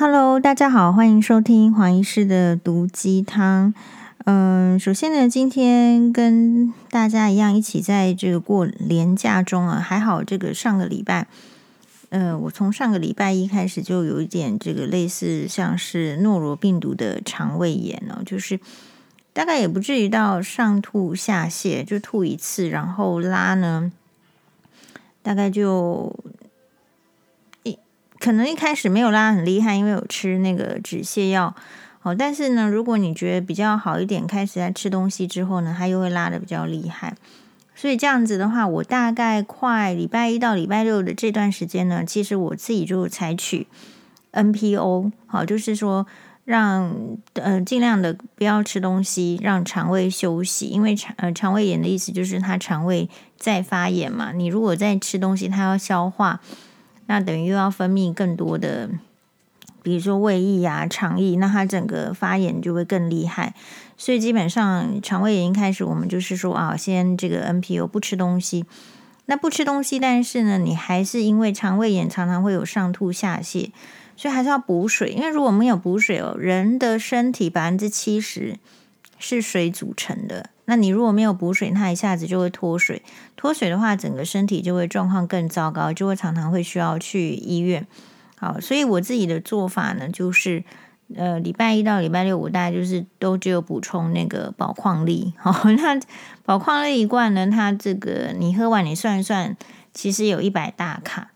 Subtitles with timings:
[0.00, 3.74] Hello，大家好，欢迎收听黄医师的毒鸡汤。
[4.24, 11.26] 嗯，首先呢，今天跟大家一样，一起在这个过年假中啊，还好这个上个礼拜，
[12.08, 18.58] 呃，我从上个礼拜一开始就有一点这个类似像是诺罗病毒的肠胃炎哦，就是
[19.34, 23.92] 大概也不至于到上吐下泻，就吐一次，然后拉呢，
[25.22, 26.18] 大概就。
[28.20, 31.56] 可能一开始没有拉很厉害，因为有吃那个止泻药。
[32.02, 37.14] 好，但是呢，如果你觉得比较好一点，开始在吃东西之后呢，它又会拉得比较厉害。
[37.74, 43.66] 所以这样子的话，我大概快礼拜一到礼拜六的这段时间呢，其实我自己就采取
[44.32, 46.06] NPO，好，就是说
[46.44, 46.94] 让
[47.34, 50.66] 呃尽量的不要吃东西，让肠胃休息。
[50.66, 56.40] 因为肠呃肠胃炎的意思就是它肠胃在发炎嘛，你如果在吃东西，它要消化。
[57.10, 58.88] 那等于又要分泌更多的，
[59.82, 63.52] 比如说胃液啊、肠液，那它整个发炎就会更厉害。
[63.96, 68.64] 所以基本上肠胃炎一开始，我们就是说啊，先这个 NPO 不吃东西。
[69.26, 73.72] 那不吃东西，但是呢，你还是因为肠胃炎常常会有上吐下泻，
[74.16, 75.10] 所以还是要补水。
[75.10, 78.56] 因为如果没有补水哦，人的身体百分之七十
[79.18, 80.50] 是水组成的。
[80.70, 83.02] 那你如果没有补水，它一下子就会脱水。
[83.34, 87.84] 脱水的话，整个身体就会状况更糟糕，就会常常会需要去医院。
[88.38, 90.62] 好，所以我自己的做法呢，就是
[91.16, 95.34] 呃，礼拜一到礼拜六，我大概就是都只有补充那个宝矿力。
[95.36, 96.00] 好， 那
[96.44, 99.56] 宝矿力一罐呢，它这个你喝完你算一算，
[99.92, 101.32] 其实有一百大卡，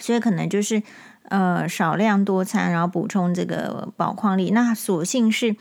[0.00, 0.82] 所以可能就是
[1.28, 4.50] 呃少量多餐，然后补充这个宝矿力。
[4.50, 5.54] 那所幸是。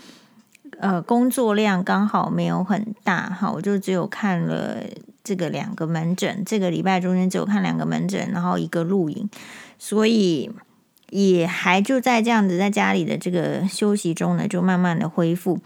[0.79, 4.77] 呃，工作量刚好没有很大，哈，我就只有看了
[5.23, 9.27] 这个两个门诊，这个礼拜中间只有看两个门诊，然后一个录影，
[9.79, 10.51] 所以
[11.09, 15.59] 也还就在这样子在家里的这个休息中呢，就慢慢的恢复。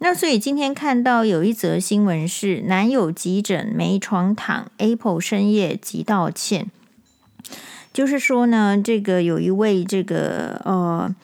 [0.00, 6.70] 那所以今天看到有一则新闻是男友急诊没床躺，Apple 深夜急道歉，
[7.90, 11.14] 就是说呢，这个有一位这个呃。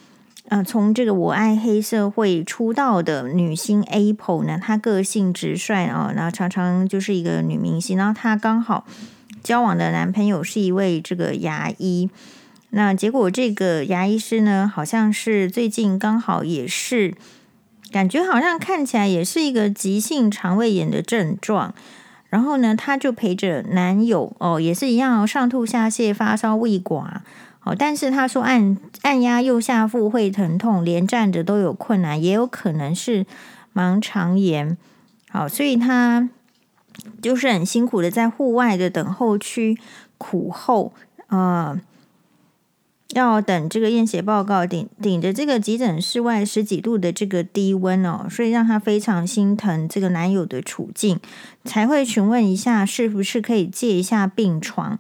[0.50, 8.84] 呃，从这个我爱黑社会出道的女星 Apple 呢，她个性直率啊，然后常常就是一个女明星，然后她刚好
[9.42, 12.10] 交往的男朋友是一位这个牙医，
[12.70, 17.14] 那结果这个牙医师呢，好像是最近刚好也是
[17.90, 21.74] 感觉好像看起来也是一个急性肠胃炎的症状，
[22.28, 27.20] 然后呢，她就陪着男友哦，也是一样上吐下泻、发烧、胃寡。
[27.64, 33.24] 哦，但是他说按按压右下腹会疼痛，连站着都有困难，也有可能是
[33.74, 34.76] 盲肠炎。
[35.30, 36.28] 好，所以他
[37.22, 39.78] 就是很辛苦的在户外的等候区
[40.18, 40.92] 苦候，
[41.28, 41.80] 呃，
[43.14, 51.18] 要等这个验血报告，顶顶着这个急诊室外十几度的这个低温哦，所以让他非常心疼这个男友的处境，
[51.64, 54.98] 才会询问一下是不是可以借一下病床。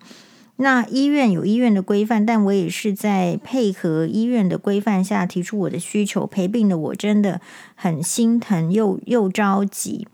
[0.56, 6.24] 那医院有医院的规范，但我也是在配合医院的规范下提出我的需求。
[6.24, 7.40] 陪病的我真的
[7.74, 10.06] 很心疼又又着急。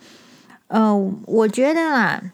[0.68, 2.32] 呃，我觉得啦，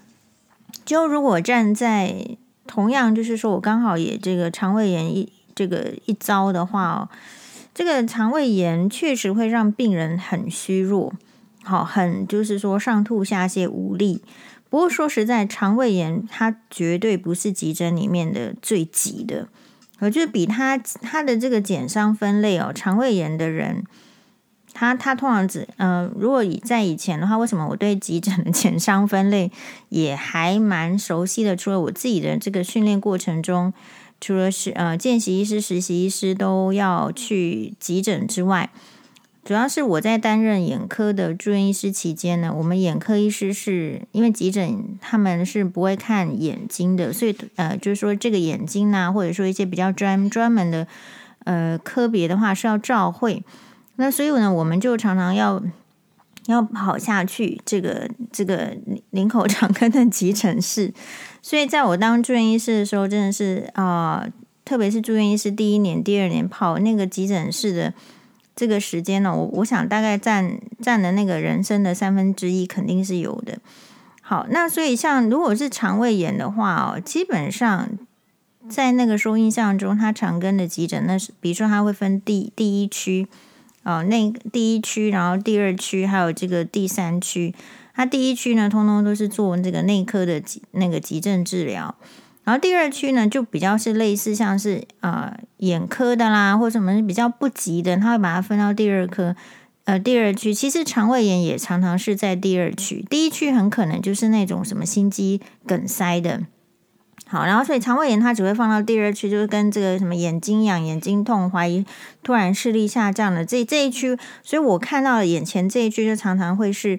[0.84, 7.08] 就如果站在同样，就是说我刚好也这个肠胃炎一这个一遭的话哦，
[7.74, 11.12] 这个肠胃炎确实会让病人很虚弱，
[11.64, 14.22] 好，很就是说上吐下泻无力。
[14.68, 19.48] 不过说实在，肠胃炎它绝对不是急诊里面的最急的，
[20.00, 23.84] 我觉得比它它的这个减伤分类哦，肠胃炎的人，
[24.74, 29.50] 他他通常只呃，如果以在以前的话，为什么我对急诊的减伤分类
[29.88, 31.56] 也还蛮熟悉的？
[31.56, 33.72] 除了我自己的这个训练过程中，
[34.20, 38.70] 除了是呃见习医师、实习医师都要去急诊之外。
[39.46, 50.88] 主要是我在担任眼科的住院医师期间呢，我们眼科医师是因为急诊他们是不会看眼睛的，所以呃，就是说这个眼睛呐，或者说一些比较专专门的
[51.44, 53.44] 呃科别的话是要照会，
[53.94, 55.62] 那所以呢，我们就常常要
[56.46, 58.76] 要跑下去这个这个
[59.10, 60.92] 林口长庚的急诊室，
[61.40, 64.26] 所以在我当住院医师的时候，真的是啊、
[64.64, 67.94] 特别是住院医师第一年、第二年跑那个急诊室的。
[68.56, 73.58] 这个时间呢，我我想大概占占了那个人生的三分之一，肯定是有的。
[74.22, 77.90] 好，那所以像如果是肠胃炎的话哦，基本上
[78.68, 83.28] 在那个时候印象中，他长庚的急诊，那是比如说他会分第第一区
[83.84, 87.54] 哦，那第一区，然后第二区，还有这个第三区。
[87.94, 91.94] 他第一区呢，通通都是做这个内科的急那个急症治疗。
[92.46, 99.34] 然后第二区呢，就比较是类似像是呃眼科的啦，或者什么比较不急的，他会把它分到第二科。
[99.82, 106.42] 呃，第二区其实肠胃炎也常常是在第二区，第一区很可能就是那种什么心肌梗塞的。
[107.28, 111.84] 好，然后所以肠胃炎它只会放到第二区，就是跟这个什么眼睛痒、眼睛痛、怀疑
[112.22, 114.16] 突然视力下降的这这一区。
[114.44, 116.98] 所以我看到眼前这一区就常常会是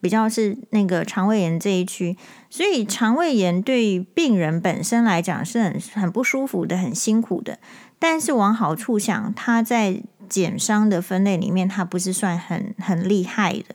[0.00, 2.16] 比较是那个肠胃炎这一区。
[2.56, 7.58] 所以肠胃炎对病人本身来讲是很很不舒服的、很辛苦的。
[7.98, 13.74] 但是往好处想，它在减伤的分类里面，它不是算很很厉害的。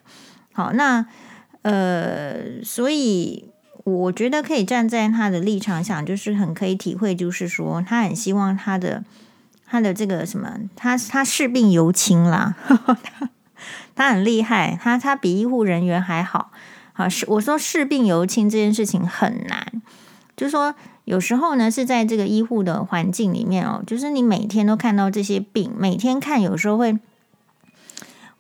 [0.51, 1.05] 好，那
[1.61, 3.51] 呃，所以
[3.83, 9.03] 我觉得可以站在他的立场想，就是很可以体会，就是说他很希望他的
[9.67, 12.55] 他的这个什么，他他视病犹亲啦，
[13.93, 16.51] 他很厉害，他他比医护人员还好。
[16.93, 19.81] 好，是我说视病犹亲这件事情很难，
[20.35, 20.75] 就是说。
[21.05, 26.99] 有时候呢，是在这个医护的环境里面哦，就是你每天都看到这些病，每天看，有时候会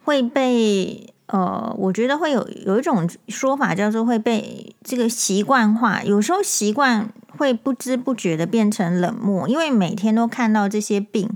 [0.03, 11.27] 会被呃，我觉得会有有一种说法叫做会被这个习惯化，有时候习惯会不知不觉的变成冷漠，因为每天都看到这些病，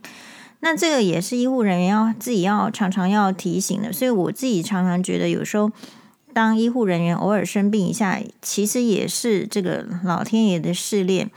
[0.59, 5.71] 那这个也是医护人员要自己要常常要提醒的，所以我自己常常觉得有时候。
[6.35, 11.31] 当医护人员偶尔生病一下，其实也是这个老天爷的试炼。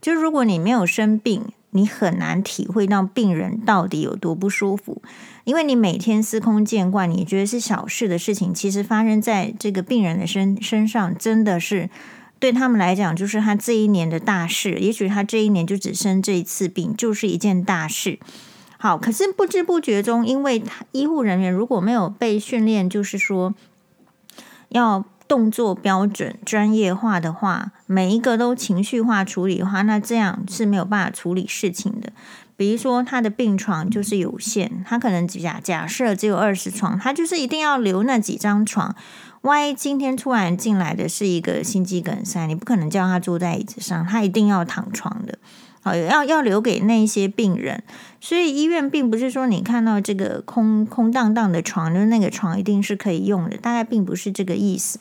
[0.00, 5.02] 就如果你没有生病，你很难体会到病人到底有多不舒服，
[5.42, 11.90] 因为你每天司空见惯，你觉得是小事的事情，其实发生在这个病人的身身上，真的是
[12.38, 14.78] 对他们来讲，就是他这一年的大事。
[14.78, 18.20] 也许他这一年就只生这一次病，就是一件大事。
[18.78, 23.52] 好，可是不知不觉中，因为他医护人员如果没有被训练，就是说。
[24.74, 32.12] 要动作标准、专业化的话，每一个都情绪化处理的话，那这样是没有办法处理事情的。
[32.56, 38.94] 比如说，他的病床就是有限，他可能假假设只有二十床，他就是一定要留那几张床。
[39.42, 45.38] 万一今天突然进来的是一个心肌梗塞，你不可能叫他坐在椅子上，他一定要躺床的。
[45.84, 47.82] 好，要要留给那些病人，
[48.18, 54.98] 所以医院并不是说你看到这个空空荡荡的床，就是那个床一定是可以用的，大概并不是这个意思。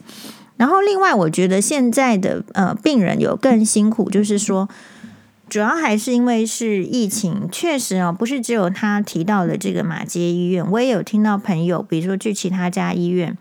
[0.57, 4.67] 然后另外，我觉得现在的呃病人有更辛苦，就是说，
[5.47, 13.37] 主要还是因为是疫情，确实哦，不是只有他提到的这个马街医院，我也有听到朋友，比如说去其他家医院，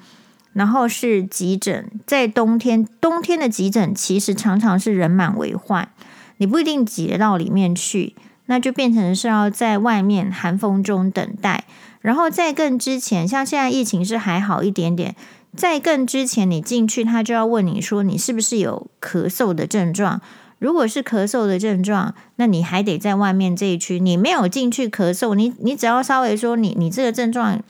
[0.52, 5.88] 然后是急诊，在冬天，冬天的急诊其实常常是人满为患。
[6.38, 8.14] 你不一定挤得到里面去，
[8.46, 11.64] 那就变成是要在外面寒风中等待。
[12.00, 15.14] 然后在更之前，像现在疫情是还好一点点，
[15.56, 20.20] 在更之前你进去，他就要问你说你是不是有咳嗽的症状。
[20.58, 23.98] 如果是咳嗽的症状，那你还得在外面这一区。
[23.98, 27.60] 你没有进去咳嗽，你你只要稍微说你你这个症状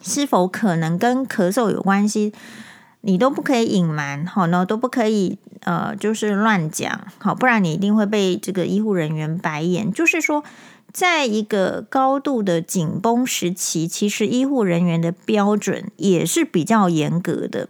[0.00, 2.32] 是否可能跟咳嗽有关系。
[3.02, 9.92] 你都不可以隐瞒，好呢，都不可以呃，就是乱讲，好，不然你一定会被这个医护人员白眼。
[9.92, 10.44] 就是说，
[10.92, 17.68] 在一个高度的紧绷时期，其实医护人员的标准也是比较严格的。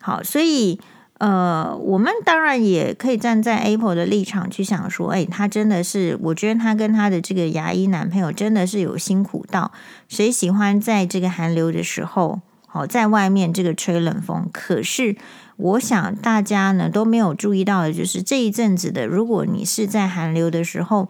[0.00, 0.78] 好，所以
[1.16, 9.72] 呃，我们当然也可以站在 Apple 的立场去想说，哎，他真的是，我觉得他跟他的这个牙医男朋友真的是有辛苦到，
[10.08, 12.40] 谁喜欢在这个寒流的时候？
[12.74, 15.14] 好，在外面这个吹冷风，可是
[15.54, 21.08] 我想大家呢都没有注意到的，就是这一阵子的，如果你是在寒流的时候，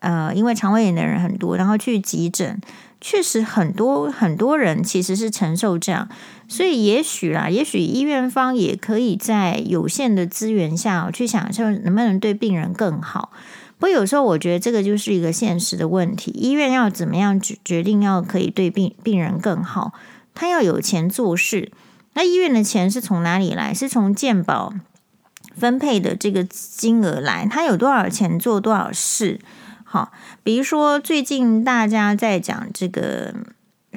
[0.00, 2.60] 呃，因为肠胃炎的人很多，然后去急诊，
[3.00, 6.08] 确实很多很多人其实是承受这样，
[6.48, 13.30] 所以也许啦，也许医院方也可以在有限的资源下去想象能不能对病人更好。
[13.78, 19.92] 不过有时候我觉得这个就是一个现实的问题，医院要怎么样决决定要可以对病病人更好？
[20.40, 21.70] 他要有钱做事，
[22.14, 23.74] 那医院的钱是从哪里来？
[23.74, 24.72] 是从健保
[25.54, 27.46] 分配的这个金额来。
[27.46, 29.38] 他有多少钱做多少事？
[29.84, 33.34] 好，比如说最近大家在讲这个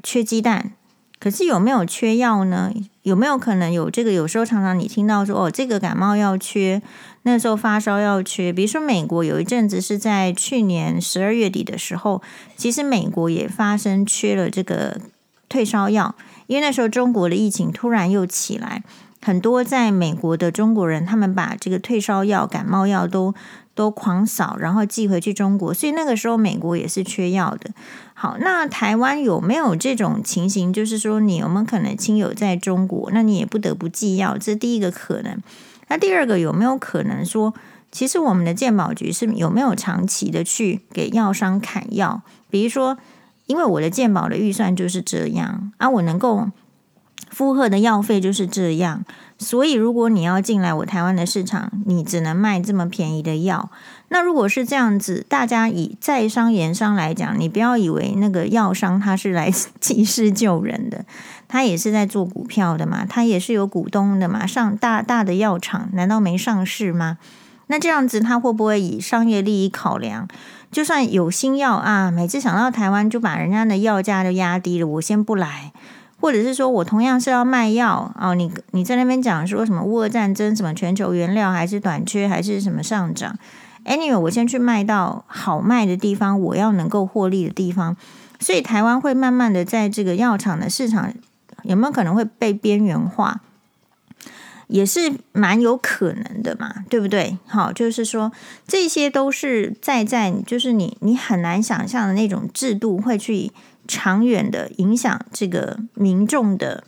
[0.04, 0.74] 缺鸡蛋，
[1.18, 2.74] 可是有没有缺药呢？
[3.04, 4.12] 有没有可能有这个？
[4.12, 6.82] 有时候常常你听到说哦，这个感冒药缺，
[7.22, 8.52] 那时候发烧药缺。
[8.52, 12.22] 比如说美国有一阵子是在去年十二月底的时候，
[12.58, 15.00] 其实美国也发生缺了这个。
[15.50, 16.16] 退烧药，
[16.48, 18.84] 因为那时候中国的疫情突然又起来，
[19.22, 23.34] 很多在美国的中国人，他们把这个退烧药、感冒药都
[23.74, 27.72] 都狂扫，然后寄回去中国，所以那个时候美国也是缺药的。
[28.14, 30.72] 好，那台湾有没有这种情形？
[30.72, 35.38] 就是说，你有没有可能亲友在中国，那你也不得不寄药，这是第一个可能。
[35.90, 37.54] 那第二个有没有可能说，
[37.92, 42.22] 其实我们的健保局是有没有长期的去给药商砍药？
[42.50, 42.98] 比如说，
[43.46, 46.50] 因为我的健保的预算就是这样啊，我能够
[47.30, 49.04] 负荷的药费就是这样，
[49.40, 53.70] 所以如果你要进来我台湾的市场，你只能卖这么便宜的药。
[54.10, 61.04] 那如果是这样子，大家以在商言商来讲，你不要以为那个药商他是来 济世救人的，
[61.48, 67.18] 他也是在做股票的嘛，他也是有股东的嘛，上大大的药厂难道没上市吗？
[67.68, 70.28] 那这样子，他会不会以商业利益考量？
[70.74, 75.72] 就算有新药啊，每次想到台湾就把人家的药价都压低了，我先不来。
[76.20, 83.38] 或者是说我同样是要卖药哦，你你在那边讲说什么乌俄战争，什么全球原料还是短缺，还是什么上涨
[83.86, 87.98] ？Anyway，我先去卖到好卖的地方，我要能够获利的地方。
[88.40, 91.14] 所以台湾会慢慢的在这个药厂的市场，
[91.64, 93.42] 有没有可能会被边缘化？
[94.74, 97.38] 也是蛮有可能的嘛，对不对？
[97.46, 98.32] 好，就是说
[98.68, 103.52] 这些都是在在，就是你你很难想象的那种制度会去
[103.88, 106.86] 长远的影响这个民众的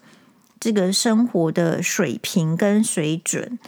[0.60, 3.60] 这个生活的水平跟水准。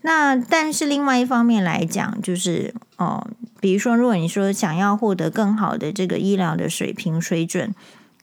[0.00, 3.24] 那但是另外一方面来讲，就是哦，
[3.60, 7.72] 比如说，如果你说想要获得更好的这个医疗的水平水准，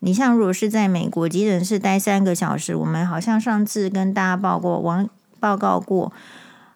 [0.02, 5.08] 你像如果是在美国急诊室待三个小时，我们好像上次跟大家报过王。
[5.40, 6.12] 报告过，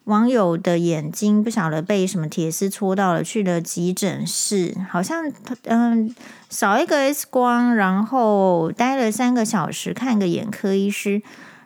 [0.04, 5.32] 网友的眼睛不晓得被什么铁丝戳到了，去了急诊室，好像
[5.64, 6.14] 嗯
[6.48, 11.22] 扫一个 X 光，然后待了三个小时，看个眼科医师，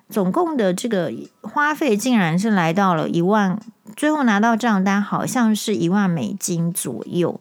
[0.09, 1.12] 总共的这个
[1.43, 3.61] 花费竟然是来到了一万，
[3.97, 7.40] 最后拿到账单好像是一万美金左右。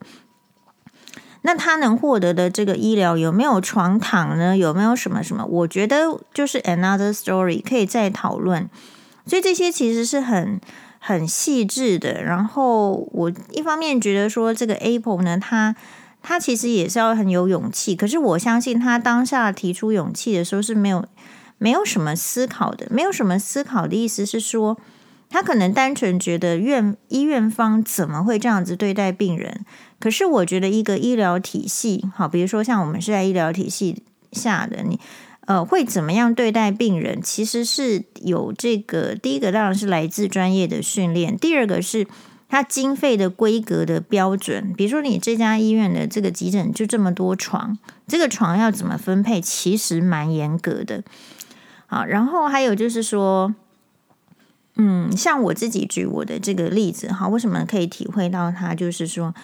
[1.42, 4.56] 那他能获得的这个医疗有没有床躺呢？
[4.56, 5.46] 有没有什么什么？
[5.46, 8.68] 我觉得就是 another story，可以再讨论。
[9.28, 10.60] 所以这些其实是很
[10.98, 12.22] 很细致的。
[12.22, 15.76] 然后我一方面觉得说，这个 Apple 呢，他
[16.22, 17.94] 他其实也是要很有勇气。
[17.94, 21.06] 可是我相信他当下提出勇气的时候是没有
[21.58, 24.78] 没有什么思考的，没有什么思考的意思是说，
[25.28, 29.64] 他可能单纯觉得院医院方怎么会这样子对待病人？
[30.00, 34.98] 可是我觉得一个医疗体系，好，比如说像我们是在医疗体系下的你。
[35.48, 37.22] 呃，会怎么样对待病人？
[37.22, 42.06] 其实是有这个，第一个当然是来自专业的训练，第二个是
[42.50, 44.74] 它经费的规格的标准。
[44.76, 51.02] 比如说，你这家医院的这个急诊就这么多床，这个床要怎么分配，其实蛮严格的。
[51.86, 53.54] 好，然后还有就是说，
[54.76, 58.74] 嗯，像我自己举我的这个例子，哈，为什么可以体会到它？
[58.74, 59.34] 就是说，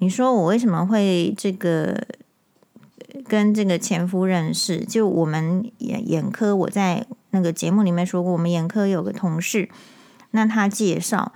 [0.00, 2.04] 你说我为什么会这个？
[3.26, 9.68] 跟这个前夫认识，就我们眼眼科，我在那个节目里面说过，我们眼科有个同事，
[10.30, 11.32] 那他介绍，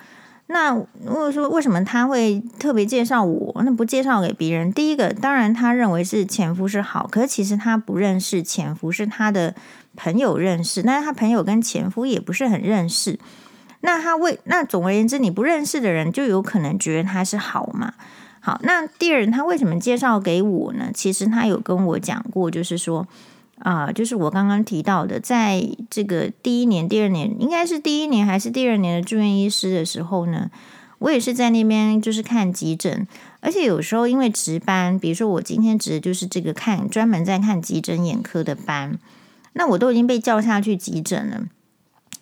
[0.47, 4.73] 那如果说为什么他会特别介绍我，那不介绍给别人？
[4.73, 9.55] 第一个，当然他认为是前夫是好，可是其实他不认识前夫，是他的
[9.97, 13.19] 朋友认识，但是他朋友跟前夫也不是很认识，
[13.81, 17.95] 那他为那总而言之，你不认识的人就有可能觉得他是好嘛？
[18.43, 20.91] 好，那第二，他为什么介绍给我呢？
[20.95, 23.07] 其实他有跟我讲过，就是说，
[23.59, 30.51] 啊、就是我刚刚提到的，在这个第一年、第二年，应该是第一年还是第二年的住院医师的时候呢，
[31.01, 33.07] 我也是在那边就是看急诊，
[33.41, 38.99] 而且有时候因为值班，比如说我今天值的就是这个看专门在看急诊眼科的班，
[39.53, 41.43] 那我都已经被叫下去急诊了，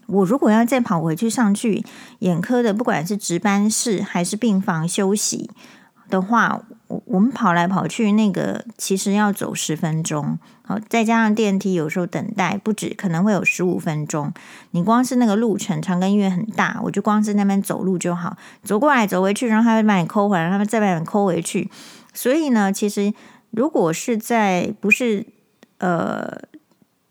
[0.08, 1.84] 我如果要再跑回去上去
[2.18, 5.48] 眼科的，不管是值班室还是病房休息。
[6.08, 14.32] 的话，我我们跑来跑去，那个其实要走十分钟，好，再加上电梯，有时候等待不止，可能会有十五分钟。
[14.70, 21.70] 你光是那个路程，长庚医院很大，我就光是那边走路就好，走过来走回去，然后他会把你抠回来，他们再把你抠回去。
[22.14, 23.12] 所以呢，其实
[23.50, 25.26] 如果是在不是
[25.78, 26.38] 呃，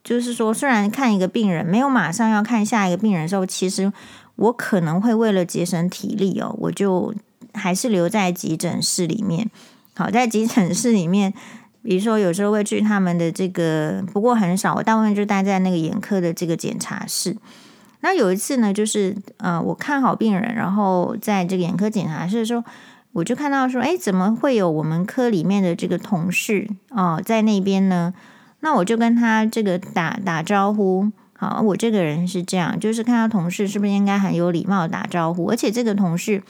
[0.03, 3.93] 就是说，虽然看一个病人没有马上要看下一个病人的时候，其实
[4.37, 7.13] 我可能会为了节省体力哦，我就。
[7.57, 9.49] 还是留在急诊室里面。
[9.95, 11.33] 好，在急诊室里面，
[11.81, 17.35] 比如说有时候会去他们的这个，不过很少，我大部分就待在那个眼科的这个检查室。
[18.01, 22.63] 那有一次呢，就是呃，我看好病人，然后在这个眼科检查室的时候，
[23.13, 28.13] 我就看到说，哎，怎么会有我们科里面的这个同事哦、在那边呢？
[28.59, 31.11] 那我就跟他这个打打招呼。
[31.39, 36.43] 好，我这个人是这样，就是看到同事是不是应该很有礼貌打招呼，而且这个同事。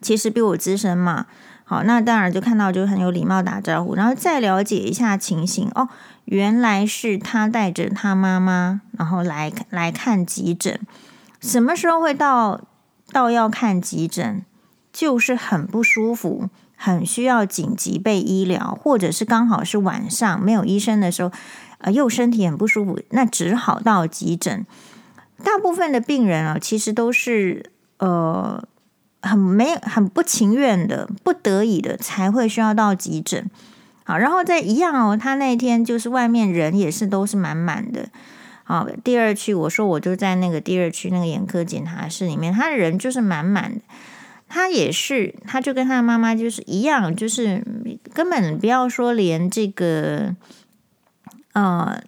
[0.00, 1.26] 其实比我资深嘛，
[1.64, 5.70] 好，那当然就看到就很有礼貌打招呼，然后再了解一下情形。
[5.74, 5.88] 哦，
[6.26, 10.78] 原来是他带着他妈妈，然后来来看急诊，
[11.40, 12.60] 什么时候会到
[13.12, 14.44] 到要看急诊，
[14.92, 21.32] 就是很不舒服，很需要紧急被医疗，或者是刚好是晚上没有医生的时候，
[21.78, 24.64] 呃，又身体很不舒服，那只好到急诊。
[25.42, 28.62] 大部分的病人啊，其实都是呃
[29.26, 33.50] 很没很不情愿的、不得已的才会需要到急诊。
[34.04, 38.08] 好，然后再一样哦，他那天就是外面人也是都是满满的。
[38.62, 43.80] 好，第二区我说我就在那个第二区那个眼科检查室里面，他的人就是满满的。
[44.48, 47.64] 他也是，他就跟他妈妈就是一样，就是
[48.14, 50.36] 根本不要说连这个
[51.52, 52.00] 呃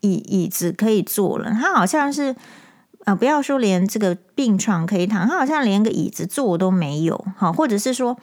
[0.00, 2.36] 椅椅子可以坐了，他好像是
[3.08, 7.24] 呃不要说连这个病床可以躺，他好像连个椅子坐都没有。
[7.36, 8.18] 好，或者是说。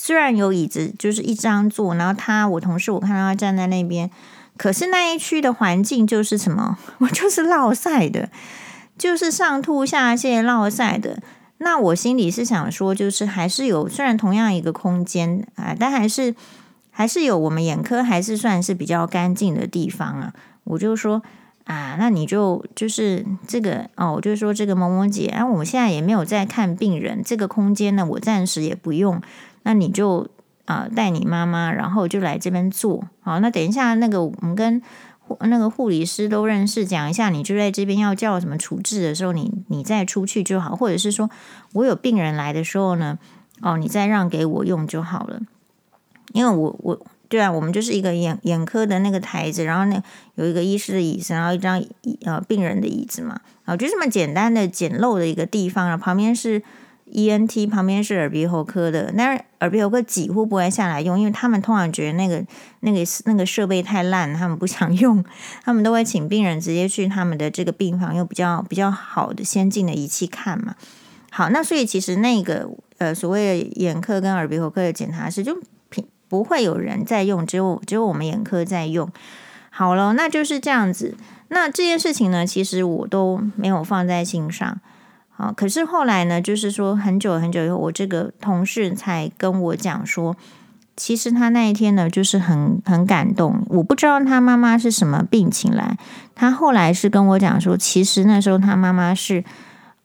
[0.00, 4.08] 虽然有椅子，就是一张坐，然后他我同事我看到他站在那边，
[4.56, 6.78] 可是那一区的环境就是什么？
[7.02, 8.28] 我就是落晒的，
[8.96, 11.20] 就是上吐下泻、落晒的。
[11.56, 16.32] 那我心里是想说，就是还是有，虽然同样一个空间啊，但还是
[16.92, 20.32] 还是有我们眼科还是算是比较干净的地方啊。
[20.62, 21.20] 我就说
[21.68, 29.20] 啊，那你就就是这个哦，我就说这个某某姐啊，我现在也没有在看病人，这个空间呢，我暂时也不用。
[29.64, 30.26] 那你就
[30.64, 33.04] 啊、带你妈妈，然后就来这边坐。
[33.20, 34.80] 好，那等一下那个我们跟
[35.40, 41.28] 那个护理师都认识，讲一下，你就在这边要叫什么处置的时候，你你再出去就好，或者是说
[41.74, 43.18] 我有病人来的时候呢，
[43.60, 45.40] 哦，你再让给我用就好了。
[46.32, 50.02] 因为我我对啊，我们就是一个眼眼科的那个台子，然后那
[50.34, 51.82] 有一个医师的椅子，然后一张
[52.24, 56.62] 呃病人的椅子嘛，啊，就这么简单的简陋的一个地方，然后旁边是。
[57.10, 62.44] ENT 旁边是耳鼻喉科的，但是耳鼻喉科几乎不会下来用，因为他们通常觉得那个、
[62.80, 65.24] 那个、那个设备太烂，他们不想用，
[65.64, 70.74] 他们都会请病人直接去他们的这个病房，用比较比较好的先进的仪器看嘛。
[71.30, 72.68] 好，那所以其实那个
[72.98, 75.58] 呃所谓的眼科跟耳鼻喉科的检查室就
[76.28, 79.10] 不会有人在用，只有只有我们眼科在用。
[79.70, 81.16] 好了，那就是这样子。
[81.48, 84.78] 那这件事情呢，其实我都没有放在心上。
[85.36, 90.36] 啊，可是后来呢，就是说很久很久以后，我这个同事才跟我讲说，
[90.96, 93.64] 其实他那一天呢，就是很很感动。
[93.68, 95.96] 我不知道他妈妈是什么病情来，
[96.34, 99.44] 他后来是跟我讲说，其实那时候他妈妈是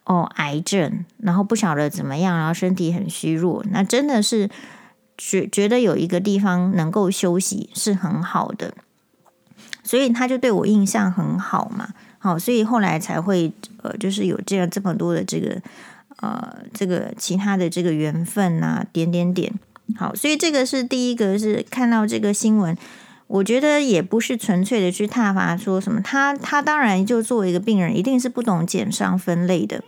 [0.04, 4.48] 哦癌症，然后不晓得怎么样，然后身体很虚弱，那真的是
[5.18, 8.74] 觉觉得有一个地方能够休息是很好的，
[9.84, 11.90] 所以他就对我印象很好嘛。
[12.18, 15.62] 好，所以后来才会呃，就是有这样这么多的这个
[16.22, 19.54] 呃，这个其他的这个缘分呐、点点点。
[19.98, 22.76] 好，所以这个是第一个，是看到这个新闻，
[23.28, 29.84] 我觉得也不是纯粹的去挞伐说什么，他他当然就作为一个病人，一定是不懂减伤分类的，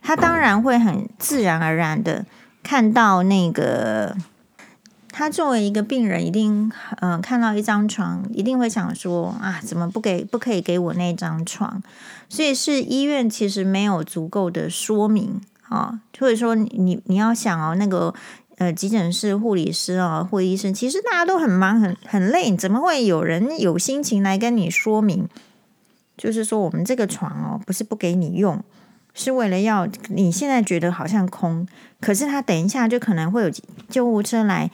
[0.00, 2.24] 他当然会很自然而然的
[2.62, 4.16] 看到那个。
[5.12, 6.70] 他作为一个病人，一定
[7.00, 11.82] 嗯、看到一张床，一定会想说啊，怎么不给不可以给我那张床？
[12.28, 18.14] 所以是医院其实没有足够的说明啊，或者说你你要想哦，那个
[18.58, 25.28] 呃急诊室护理师啊或医生，其实大家都很忙很很累，怎么会有人有心情来跟你说明？
[26.16, 28.62] 就是说我们这个床哦，不是不给你用，
[29.12, 31.66] 是为了要你现在觉得好像空，
[32.00, 33.50] 可是他等一下就可能会有
[33.88, 34.70] 救护车来。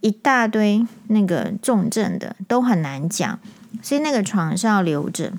[0.00, 3.38] 一大堆那个重症的都很难讲，
[3.82, 5.32] 所以那个床是要留着。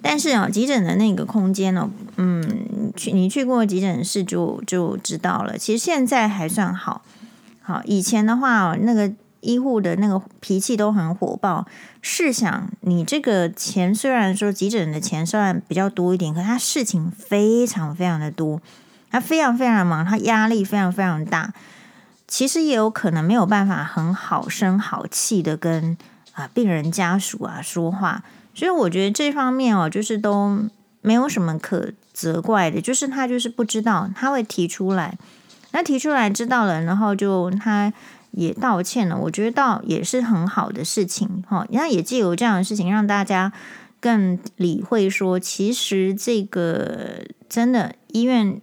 [0.00, 5.58] 但是啊，急诊的那个空间呢，嗯，去你去过急诊室就就知道了。
[5.58, 7.02] 其实现在还算好，
[7.60, 11.66] 好以前的话，那个医护的那个脾气都很火爆。
[12.00, 18.60] 试想，你这个钱虽然说急诊的钱虽然比较多一点，可他事情非常非常的多，
[19.10, 21.52] 他非常非常忙，他压力非常非常大。
[22.28, 25.96] 其实也有可能没有办法很好声好气的跟
[26.32, 30.58] 啊病人家属啊说话，所以我觉得这方面哦，就是都
[31.02, 35.16] 没有什么可责怪的，就是他就是不知道，他会提出来，
[35.70, 37.92] 那提出来知道了，然后就他
[38.32, 43.52] 也道歉了，我觉得倒也是很好的事情哈，那也借由这样的事情让大家
[44.00, 48.60] 更理会说，其实这个真的医院。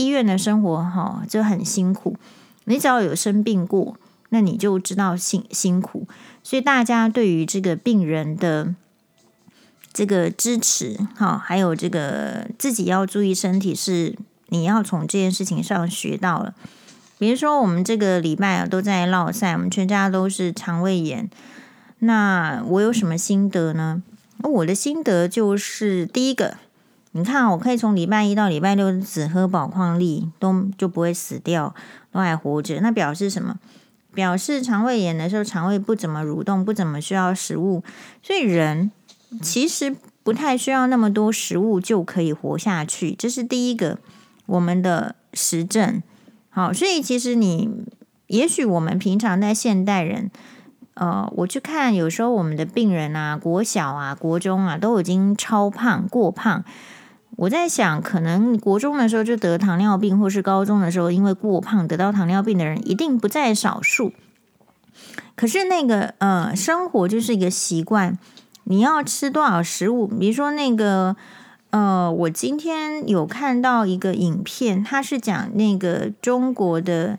[0.00, 2.16] 医院的生活哈就很辛苦，
[2.64, 3.98] 你只要有生病过，
[4.30, 6.06] 那你就知道辛辛苦。
[6.42, 8.74] 所以大家对于这个病人的
[9.92, 16.54] 这个支持哈，还有这个自己要注意身体，是你要从这件事情上学到了。
[17.18, 21.28] 比如说我们这个礼拜啊都在落赛，我们全家都是肠胃炎。
[21.98, 24.02] 那我有什么心得呢？
[24.42, 26.56] 我的心得就是第一个。
[27.12, 31.74] 你看，我可以从礼拜一到礼拜六只喝宝矿力，都就不会死掉，
[32.12, 32.80] 都还活着。
[32.80, 33.56] 那表示什么？
[34.14, 37.82] 表示肠胃炎的时候，肠胃不怎么蠕动，不怎么需要食物，
[38.22, 38.90] 所以人
[39.40, 43.12] 其实不太需要那么多食物就可以活下去。
[43.12, 43.98] 这是第一个
[44.46, 46.02] 我们的实证。
[46.48, 47.68] 好，所以其实你，
[48.26, 50.30] 也许我们平常在现代人。
[50.94, 56.64] 呃，我去看，有时候我们的病人啊，国小啊、国中啊，都已经超胖、过胖。
[57.40, 64.12] 我在想，可能国中的时候就得糖尿病，或是高中的时候因为过胖得到糖尿病的人，一定不在少数。
[65.34, 68.18] 可是那个呃，生活就是一个习惯，
[68.64, 70.06] 你要吃多少食物？
[70.06, 71.16] 比如说那个
[71.70, 77.18] 呃，我今天有看到一个影片，它是讲那个中国的。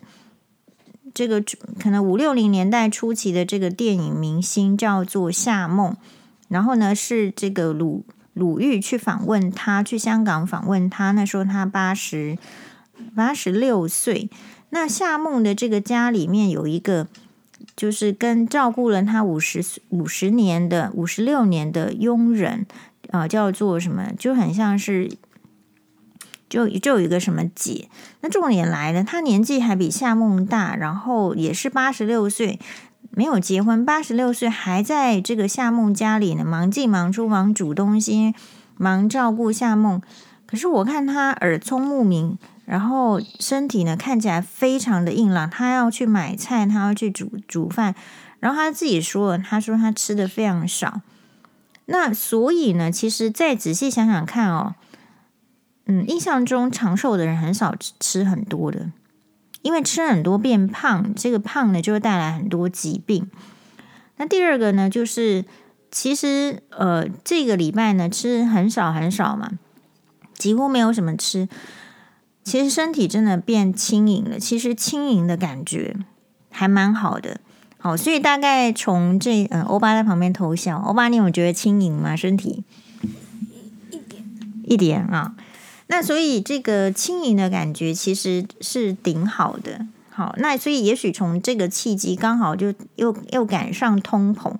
[1.13, 1.43] 这个
[1.77, 5.93] 可能五六零年代初期的这个电影明星叫做夏梦，
[6.47, 12.37] 然后呢是这个鲁鲁豫去访问他，去香港访问他，那时候他八十
[13.15, 14.29] 八十六岁。
[14.69, 17.07] 那夏梦的这个家里面有一个，
[17.75, 22.65] 就是跟照顾了他五十五十年的五十六年的佣人
[23.09, 25.11] 啊、呃，叫做什么，就很像是。
[26.49, 27.87] 就就有一个什么姐，
[28.19, 32.59] 那重点来了，她年纪还比夏梦大，然后也是八十六岁，
[33.11, 38.33] 没有结婚，八十六岁还在这个夏梦家里呢，忙进忙出，忙煮东西，
[38.77, 40.01] 忙照顾夏梦。
[40.45, 45.49] 可是我看他耳聪目明，然后身体呢看起来非常的硬朗。
[45.49, 47.95] 他要去买菜，他要去煮煮饭，
[48.39, 51.01] 然后他自己说了，她说他吃的非常少。
[51.85, 54.75] 那所以呢，其实再仔细想想看哦。
[55.87, 58.91] 嗯，印象中长寿的人很少吃吃很多的，
[59.61, 63.29] 因为吃很多变胖，这个胖呢就会带来很多疾病。
[64.17, 65.45] 那第二个呢，就是
[65.91, 69.51] 其实呃这个礼拜呢吃很少很少嘛，
[70.33, 71.47] 几乎没有什么吃，
[72.43, 74.39] 其实身体真的变轻盈了。
[74.39, 75.95] 其实轻盈的感觉
[76.49, 77.39] 还蛮好的。
[77.77, 82.15] 好，所以大概从这嗯，欧巴在旁边偷笑，欧巴你有觉得轻盈吗？
[82.15, 82.63] 身体
[83.89, 84.23] 一点
[84.63, 85.35] 一点啊。
[85.93, 94.53] 那所以这个轻盈的感觉其实是顶好的，好，那所以也许从这个契机刚好就又又赶上通膨，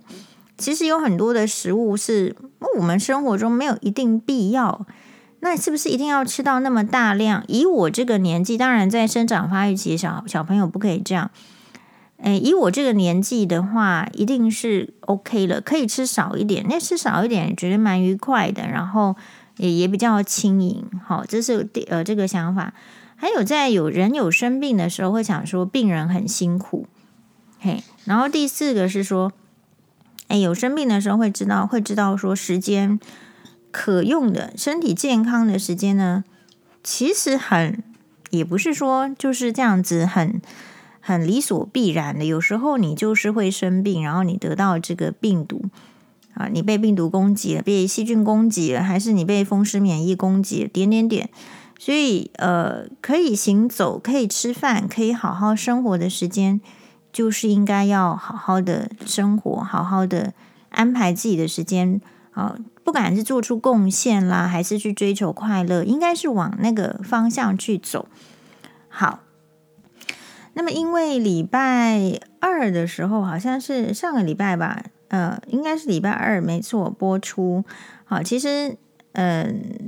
[0.58, 2.36] 其实有很多的食物是
[2.78, 4.86] 我们生活中没有一定必要，
[5.40, 7.46] 那是不是一定要吃到那么大量？
[7.48, 11.32] 以我这个年纪，当然在生长发育期小小朋友不可以这样，
[12.18, 19.16] 诶，以我这个年纪的话，一定是 OK 了，可以吃少一点，那吃少一点觉得蛮愉快的，然后。
[19.58, 22.74] 也也比较轻盈，好，这是第呃这个想法。
[23.16, 26.88] 还有在有人有生病的时候，会想说病人很辛苦，
[27.60, 27.84] 嘿。
[28.06, 29.32] 然后第四个是说，
[30.28, 33.00] 哎，有生病的时候会知道会知道说时间
[33.70, 36.24] 可用的身体健康的时间呢，
[36.84, 37.84] 其实很
[38.32, 40.42] 也不是说就是这样子很
[41.00, 42.26] 很理所必然的。
[42.26, 45.66] 有时候你就是会生病，然后你得到这个病毒。
[46.34, 50.70] 啊，你被病毒攻击了，被细菌攻击了，还是你被风湿免疫攻击了？
[50.70, 51.30] 点点点。
[51.80, 56.62] 所以，呃，可以行走，可以吃饭，可以好好生活的时间，
[57.12, 60.34] 就是应该要好好的生活，好好的
[60.70, 62.00] 安排自己的时间。
[62.34, 68.08] 啊，不管是做出贡献啦，还是去追求快乐，应该是往那个方向去走。
[68.88, 69.20] 好，
[70.54, 74.86] 那么因为礼拜二的时候，好像是上个礼拜吧。
[75.12, 77.66] 呃，应该是礼拜二没错播出。
[78.06, 78.78] 好，其实
[79.12, 79.44] 呃，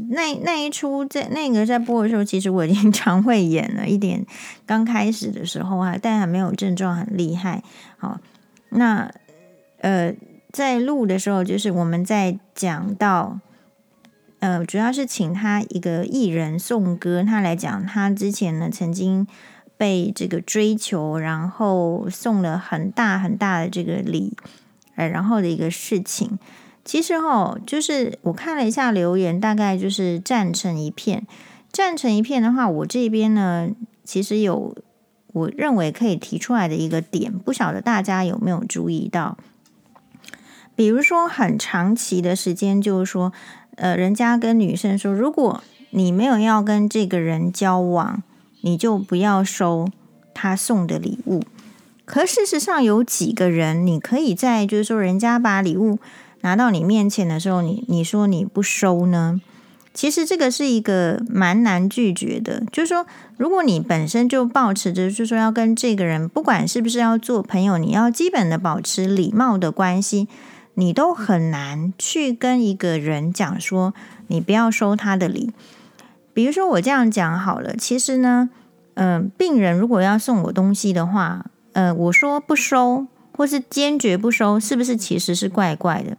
[0.10, 4.26] 那那一出在那个在播的时候，其实我已经肠胃炎了一点。
[4.66, 7.64] 刚开始的时候啊，但还没有症状很厉害。
[7.98, 8.20] 好，
[8.68, 9.10] 那
[9.80, 10.14] 呃，
[10.52, 13.40] 在录的时候，就是我们在讲到
[14.40, 19.26] 呃，主要是请他一个艺人颂歌，他来讲他之前呢曾经
[19.78, 24.36] 被这个追求，然后送了很大很大的这个礼。
[24.96, 26.38] 哎，然后的一个事情，
[26.86, 31.26] 其实哈，就是我看了一下留言，大概就是赞成一片。
[31.72, 33.70] 赞成一片的话，我这边呢，
[34.04, 34.76] 其实有
[35.32, 39.38] 我认为可以提出来的一个点，不晓得大家有没有注意到？
[40.76, 43.34] 比如说，很长期的时间，就是说，
[43.76, 48.22] 呃，人家跟女生说，如果你没有要跟这个人交往，
[48.62, 49.88] 你就不要收
[50.34, 51.42] 他送的礼物。
[52.06, 56.00] 可事实上，有几个人，你可以在就是说，人家把礼物
[56.42, 59.40] 拿到你面前的时候，你你说你不收呢？
[59.94, 62.64] 其实这个是一个蛮难拒绝的。
[62.72, 63.06] 就是说，
[63.38, 70.28] 如果你本身就抱持着，就是说要跟这个人，不管是不是要做朋友，你要基本的保持礼貌的关系，
[70.74, 73.94] 你都很难去跟一个人讲说，
[74.28, 75.52] 你不要收他的礼。
[76.34, 78.50] 比如说我这样讲好了，其实呢，
[78.96, 83.06] 嗯、病人如果要送我东西的话，呃，我说不收，
[83.36, 86.18] 或是坚决不收，是不是其实是怪怪的？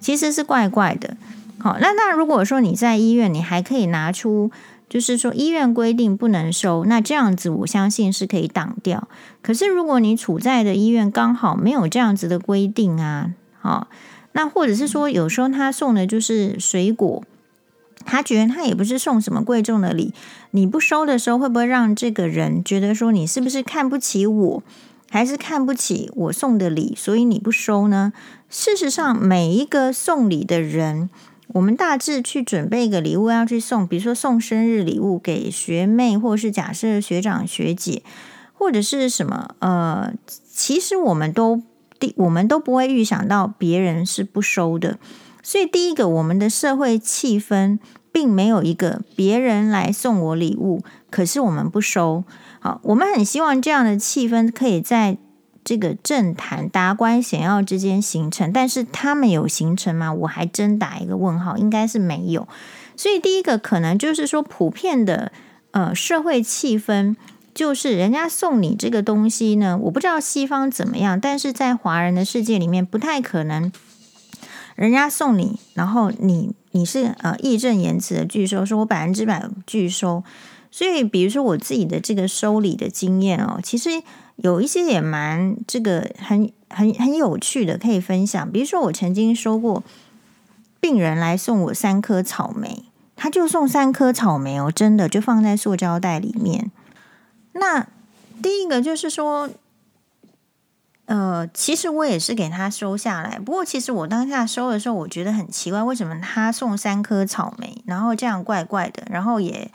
[0.00, 1.16] 其实是怪怪的。
[1.58, 4.50] 好，那那如果说你在医院，你还可以拿出，
[4.88, 9.08] 就是说医院规定不能收，那这样子我相信是可以挡掉。
[9.40, 13.88] 可是如果你处在的医院刚好没有这样子的规定啊，好，
[14.32, 17.22] 那或者是说有时候他送的就是水果。
[18.04, 20.14] 他觉得他也不是送什么贵重的礼，
[20.52, 24.62] 你不收的时候，会不会让这个人觉得说你是不是看不起我，
[25.08, 28.12] 还是看不起我送的礼，所以你不收呢？
[28.50, 31.08] 事实上，每一个送礼的人，
[31.48, 38.02] 我们大致去准备一个礼物要去送，比如说送生日礼物给学妹，或是假设学长学姐，
[38.52, 40.12] 或者是什么，呃，
[40.52, 41.62] 其实我们都
[41.98, 44.98] 第我们都不会预想到别人是不收的。
[45.42, 47.78] 所以，第一个，我们的社会气氛
[48.10, 52.24] 并没有一个别人来送我礼物，可是我们不收。
[52.82, 55.18] 我们很希望这样的气氛可以在
[55.64, 60.12] 这个政坛达官显要之间形成，但是他们有形成吗？
[60.12, 62.46] 我还真打一个问号，应该是没有。
[62.96, 65.32] 所以，第一个可能就是说，普遍的
[65.72, 67.16] 呃社会气氛
[67.52, 73.70] 就是人家送你这个东西呢，我不知道西方怎么样，但是在华人的世界里面不太可能。
[74.76, 80.22] 人家送你，然后你你是呃义正言辞的拒收，说我百分之百拒收。
[80.76, 83.88] 所以，比如说我自己的这个收礼的经验哦，其实
[84.36, 88.52] 有一些也蛮这个很很很有趣的，可以分享。
[88.52, 89.82] 比如说，我曾经收过
[90.78, 92.84] 病人来送我三颗草莓，
[93.16, 96.70] 他就送三颗草莓哦，真的就放在塑胶袋里面。
[97.52, 97.86] 那
[98.42, 99.48] 第一个就是说。
[101.06, 103.38] 呃，其实我也是给他收下来。
[103.38, 109.70] 不过，其实我当下收的时候，我觉得很奇怪，为什么他送三颗草莓，然后这样怪怪的，然后也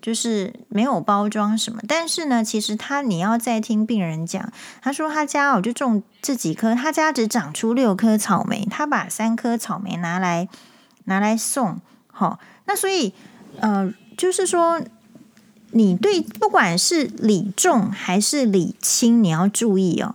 [0.00, 1.80] 就是没有包装什么。
[1.86, 10.48] 但是呢，其实他你要再听病人讲，他说他家我就种这几颗，他家只长出六颗草莓，他把三颗草莓拿来
[11.04, 11.80] 拿来送。
[12.06, 13.12] 好，那所以
[13.60, 14.80] 呃，就是说，
[15.70, 20.14] 你对不管是礼重还是礼轻，你要注意哦。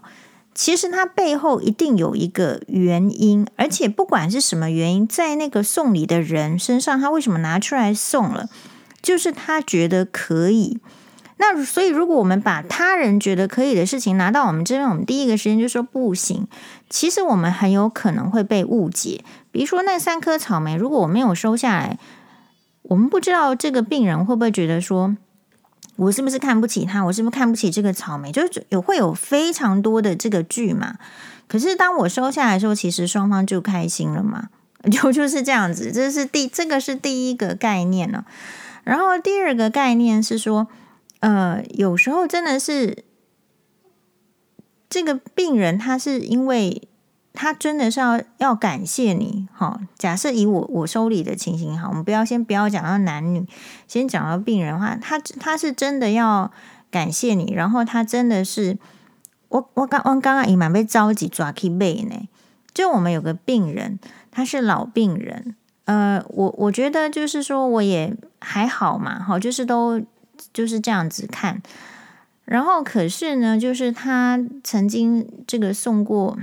[0.56, 8.48] 其实它背后一定有一个原因，而且不管是什么原因，在那个送礼的人身上，他为什么拿出来送了？
[9.04, 10.80] 就是他觉得可以。
[11.38, 16.48] 那所以，如果我们把他人觉得可以的事情拿到我们这边，我们第一个时间就说不行。
[16.90, 19.24] 其实我们很有可能会被误解。
[19.52, 22.00] 比如说那三颗草莓，如果我没有收下来，
[22.84, 25.16] 我们不知道这个病人会不会觉得说。
[25.96, 27.04] 我是不是看不起他？
[27.06, 28.32] 我是不是看不起这个草莓？
[28.32, 30.96] 就是有会有非常多的这个剧嘛。
[31.48, 34.50] 可是当我收下来的时候，其实双方就开心了嘛，
[34.92, 35.92] 就就是这样子。
[35.92, 38.26] 这是第这个是第一个概念呢。
[38.84, 40.68] 然后第二个概念是说，
[41.20, 43.04] 呃，有时候真的是
[44.90, 46.88] 这个病人他是因为。
[47.36, 49.80] 他真的是要要感谢你，哈。
[49.98, 53.44] 假设以我我收礼的情形，哈，我们不要先不要讲到男女，
[53.88, 56.52] 先讲到病人的话，他他是真的要
[56.92, 58.78] 感谢你，然后他真的是，
[59.50, 62.30] 我我刚我刚刚也蛮被着急抓去背呢。
[62.72, 63.98] 就我们有个病人，
[64.30, 70.02] 他是老病人，呃，我我觉得就是说我也还好嘛，好，就是都
[70.52, 71.62] 就是这样子看。
[72.46, 76.38] 然后可是呢，就是他曾经这个送过。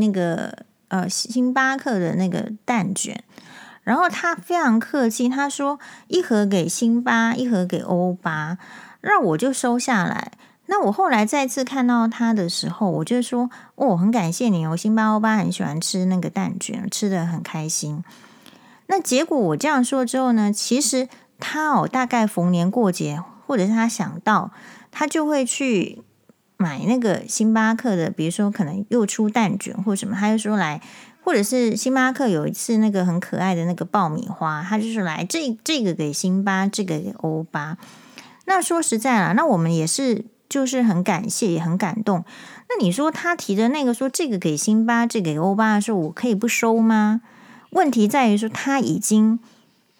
[0.00, 3.20] 那个呃，星巴克的那个蛋卷，
[3.82, 8.58] 然后他非常客气，他说一盒给星巴，一盒给欧巴，
[9.00, 10.30] 让我就收下来。
[10.68, 18.04] 那我后来再次看到他的时候，我就说哦，很感谢你哦，星巴欧巴很喜欢吃那个蛋卷，吃得很开心。
[18.86, 21.08] 那结果我这样说之后呢，其实
[21.40, 24.52] 他哦，大概逢年过节，或者是他想到，
[24.92, 26.02] 他就会去。
[26.60, 30.82] 买那个星巴克的，比如说可能又出蛋卷或什么，他就说来，
[31.22, 37.78] 或者是星巴克有一次那个很可爱的那个爆米花，他就是来这这个给星巴，这个给欧巴。
[38.46, 42.24] 那说实在啦，那我们也是就是很感谢，也很感动。
[42.68, 47.20] 那你说他提的那个说这个给星巴，这个给欧巴的时候，我可以不收吗？
[47.70, 49.38] 问题在于说他已经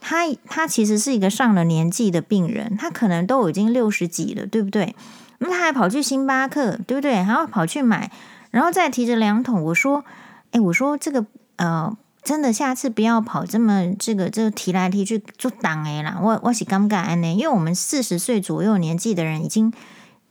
[0.00, 4.94] 他他其实是一个上了年纪的病人，他可能都已经六十几了，对不对？
[5.38, 7.22] 那他还跑去星巴克，对不对？
[7.22, 8.10] 还要跑去买，
[8.50, 9.62] 然后再提着两桶。
[9.64, 10.04] 我说
[10.50, 11.24] ：“哎，我说这个
[11.56, 16.18] 呃，真的，下次不要跑这么这个这个提来提去做挡哎啦。
[16.20, 19.72] 我我是尴尬呢，因为我们四十岁左右年纪的人已经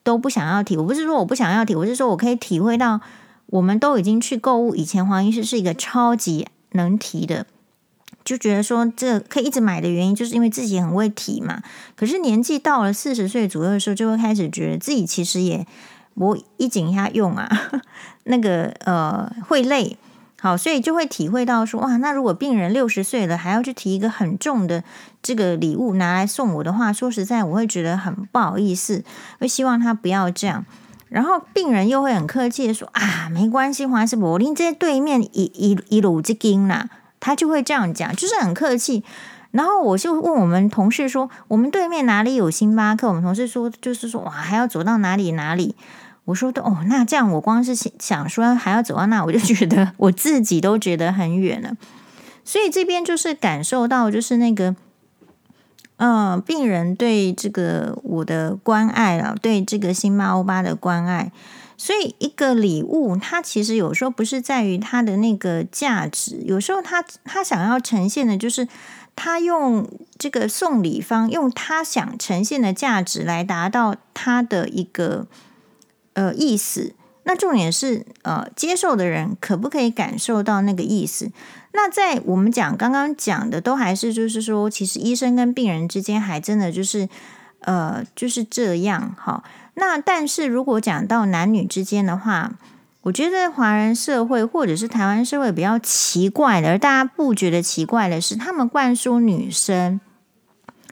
[0.07, 0.77] 都不想要提。
[0.77, 3.01] 我不是说我不想要提，我是说我可以体会到
[3.47, 7.45] 我们都已经去购物，以前黄医师是一个超级能提的，
[8.23, 11.61] 就觉得说这可以一直买的原因，就是因为自己很会提嘛。
[11.97, 15.67] 可是年纪到了四十岁左右的时候，就会开始觉得自己其实也
[16.13, 17.49] 我一紧一下用啊，
[18.23, 19.97] 那个呃会累。
[20.39, 24.83] 好，所以就会体会到说，哇，那如果病人六十岁了还要去提一个很重的
[25.23, 29.03] 这个礼物拿来送我的话，说实在，我会觉得很不好意思，
[29.39, 30.63] 会希望他不要这样。
[31.09, 36.87] 然后病人又会很客气的说，啊，没关系，黄医师，我拎这些对面一一一卤这金啦，
[37.19, 39.03] 他就会这样讲，就是很客气。
[39.51, 43.07] 然后我就问我们同事说，我们对面哪里有星巴克？
[43.07, 45.75] 我们同事说，就是说，哇，还要走到哪里哪里。
[46.27, 51.71] 我说的哦，那这样我光是想说还要走到那，我就觉得我自己都觉得很远了。
[52.43, 54.75] 所以这边就是感受到，就是那个，
[55.95, 61.31] 嗯、病人对这个我的关爱了，对这个新妈欧巴的关爱。
[61.77, 68.67] 所以一个礼物，它其实有时候不是在于它的那个价值，有时候他他想要呈现的就是
[69.15, 75.25] 他用这个送礼方用他想呈现的价值来达到他的一个。
[76.17, 81.31] 呃，意思，那重点是呃，接受的人可不可以感受到那个意思？
[81.73, 87.07] 那在我们讲刚刚讲的，都还是就是说，其实医生跟病人之间还真的就是
[87.59, 89.43] 呃，就是这样哈。
[89.75, 92.53] 那但是如果讲到男女之间的话，
[93.03, 100.01] 我觉得华人社会或者是台湾社会比较奇怪的，而大家不觉得奇怪的是，他们灌输女生，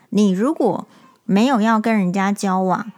[0.09, 0.87] 你如果
[1.23, 2.91] 没有要跟人家交往。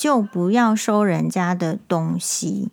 [0.00, 2.70] 就不要收人家的东西，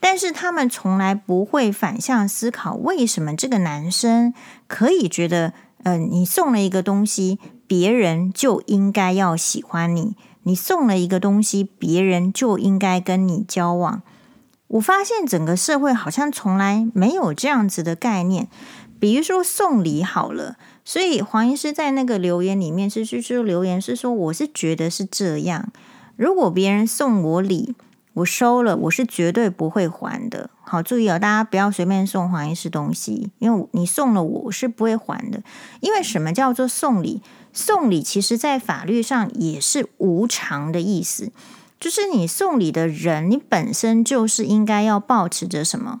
[0.00, 4.34] 但是他们从来不会反向思考，为什么这个男生
[4.66, 5.52] 可以觉得，
[5.84, 14.02] 嗯、你送了一个东西，别人就应该要喜欢你；你送了一个东西，别人就应该跟你交往。
[14.66, 18.48] 我发现整个社会好像从来没有这样子的概念。
[18.98, 25.70] 比如说送礼好了，所以黄医师在那个留言里面是是说留言是说，我是觉得是这样。
[26.16, 27.74] 如果别人送我礼，
[28.14, 30.50] 我收了，我是绝对不会还的。
[30.62, 35.42] 好，注意哦，大家不要随便送黄医师东西，因为你送了我，我是不会还的。
[35.80, 37.20] 因为什么叫做送礼？
[37.52, 41.32] 送礼其实在法律上也是无偿的意思，
[41.78, 46.00] 就是你送礼的人，你本身就是应该要抱持着什么？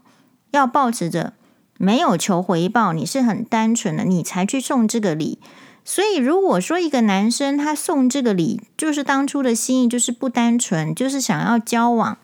[0.52, 1.32] 要抱持着
[1.76, 5.40] 没有求回报，你是很单纯的，你才去送这个礼。
[5.86, 12.16] 所以，如果说一个男生他送这个礼，就是当初的心意就是不单纯，就是想要交往，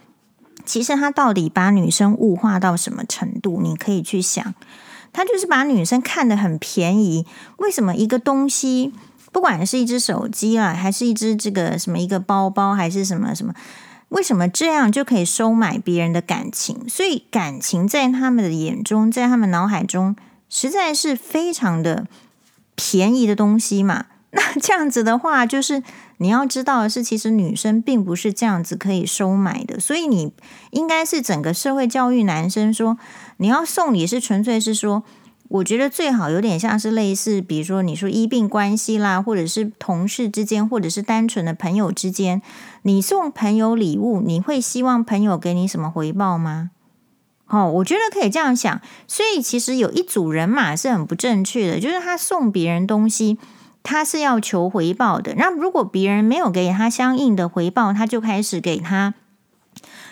[0.64, 3.60] 其实他到底把女生物化到什么程度？
[3.60, 4.54] 你可以去想，
[5.12, 7.26] 他就是把女生看得很便宜。
[7.58, 8.94] 为什么一个东西，
[9.30, 13.52] 不管是一只手机啊，还是一只这个什么一个包包，还是什么什么，
[14.08, 16.88] 为什么这样就可以收买别人的感情？
[16.88, 20.16] 所以，感情在他们的眼中，在他们脑海中，
[20.48, 22.06] 实在是非常的。
[22.80, 25.82] 便宜的东西嘛， 那这样子的话，就是
[26.16, 30.32] 你要知道的是，其实女生并不是这样子可以收买的，所以你
[30.70, 32.96] 应该是整个社会教育男生说，
[33.36, 35.02] 你要送礼是纯粹是说，
[35.48, 42.40] 我觉得最好有点像是类似，比如说你说医病关系啦，或者是同事之间，或者是单纯的朋友之间，
[42.82, 46.70] 你送朋友礼物，你会希望朋友给你什么回报吗？
[47.50, 53.38] 哦，我觉得可以这样想，所以其实有一组人马是很不正确的，就是他送别人东西，
[53.82, 55.34] 他是要求回报的。
[55.36, 59.14] 那如果别人没有给他相应的回报，他就开始给他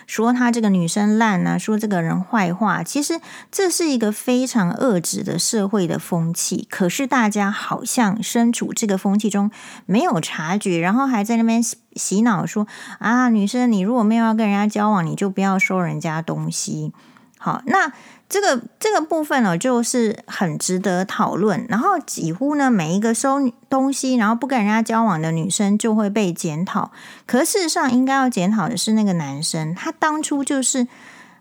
[0.05, 2.83] 说他这个女生烂啊，说这个人坏话。
[2.83, 3.21] 其实
[3.53, 9.51] 这是一个非常恶质的社会的风气，可是大家好像身处这个风气中
[9.87, 12.67] 没有察觉，然后还在那边洗脑说
[12.99, 16.93] 啊，女生你如果没有要跟人家交往，你就不要收人家东西。
[17.39, 17.93] 好，那
[18.29, 21.65] 这个这个部分呢，就是很值得讨论。
[21.69, 26.91] 然后几乎呢，每一个收东西，然后不跟人家交往的女生就会被检讨。
[27.27, 30.85] 可事实上，应该要检讨的是那个男生，他当初就是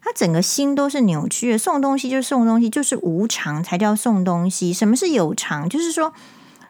[0.04, 1.58] 他整个心都是扭曲的。
[1.58, 4.72] 送东西就送东西，就是无偿才叫送东西。
[4.72, 5.68] 什么是有偿？
[5.68, 6.14] 就是说，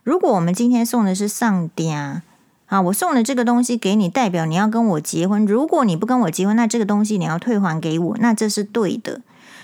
[0.04, 2.22] 如果我们今天送的是上吊
[2.67, 5.45] 啊，我送了这个东西给你，代表你要跟我结婚。
[5.45, 9.22] 如果你不跟我结婚，那这个东西你要退还给我，那这是对的。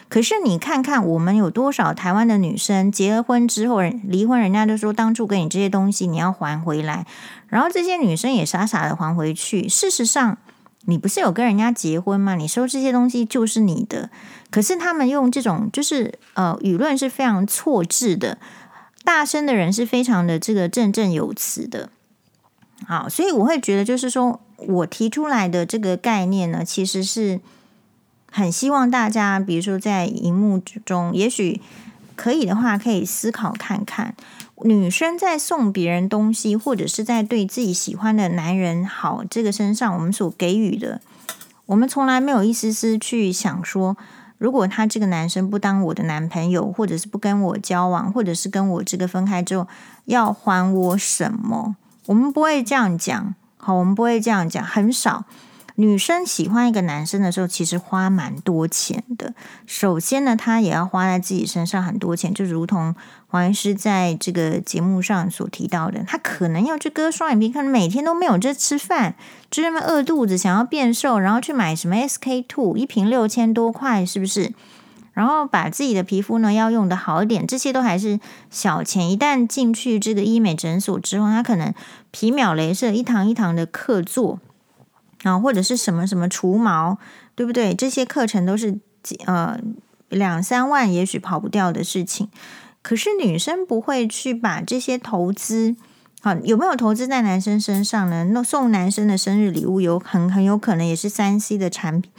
[0.09, 7.05] 可是你看看，我们有多少台湾的女生结了婚之后，离婚，人家就说当初给你这些东西你要还回来，
[7.47, 9.67] 然后这些女生也傻傻的还回去。
[9.67, 10.37] 事实上，
[10.85, 12.35] 你不是有跟人家结婚吗？
[12.35, 14.09] 你收这些东西就是你的。
[14.51, 18.37] 可是他们用这种就是呃，舆论是非常错置的，
[19.03, 21.89] 大声的人是非常的这个振振有词的。
[22.87, 27.39] 好，所以我会觉得，就是说我提出来的这个概念呢，其实是
[28.31, 31.61] 很希望大家，比如说在荧幕之中，也许
[32.15, 34.15] 可以的话，可以思考看看，
[34.63, 41.01] 女生在送别人东西，或者是在对自己喜欢的男人好这个身上，我们所给予的，
[41.67, 43.95] 我们从来没有一丝丝去想说，
[44.37, 49.67] 如果他这个男生不当我的男朋友，或者是不跟我交往，或者是跟我这个分开之后，
[50.05, 51.75] 要还我什么？
[52.07, 53.35] 我们不会这样讲。
[53.57, 55.25] 好，我们不会这样讲，很少。
[55.75, 59.33] 女生喜欢一个男生的时候，其实花蛮多钱的。
[59.65, 62.93] 首先呢，她也要花在自己身上很多钱，就如同
[63.27, 69.15] 黄医师在这个节目上所提到的，她可能要去割双眼皮，可能每天都没有这吃饭，
[69.49, 74.53] 就那么饿肚子，想要变瘦，然后去买什么 SK two，一瓶六千多块，是不是？
[75.13, 79.09] 然后把自己的皮肤呢要用的好一点，这些都还是小钱。
[79.09, 81.73] 一旦进去这个医美诊所之后，他可能
[82.11, 84.39] 皮秒镭射一堂一堂的课做。
[85.23, 86.97] 啊，或者是什么什么除毛，
[87.33, 87.73] 对不对？
[87.73, 89.57] 这些课程都是几呃
[90.09, 92.27] 两三万，也许跑不掉的事情。
[92.81, 95.77] 可是女生不会去把这些投资，
[96.21, 98.25] 好，有没有投资在男生身上呢？
[98.33, 102.11] 那送男生的生日礼物有很很有可能也是三 C 的产品，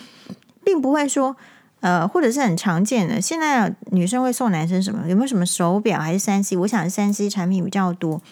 [0.65, 1.37] 并不会说
[1.85, 3.21] 呃，或者是很常见的。
[3.21, 5.07] 现在女生会送男生什么？
[5.07, 6.57] 有没有什么手表还是三 C？
[6.57, 8.23] 我想三 C 产品比较多。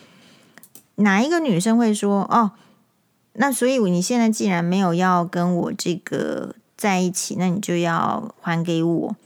[0.94, 2.52] 哪一个女生会说哦？
[3.34, 9.16] 那所以你现在既然没有要跟我这个在一起，那你就要还给我。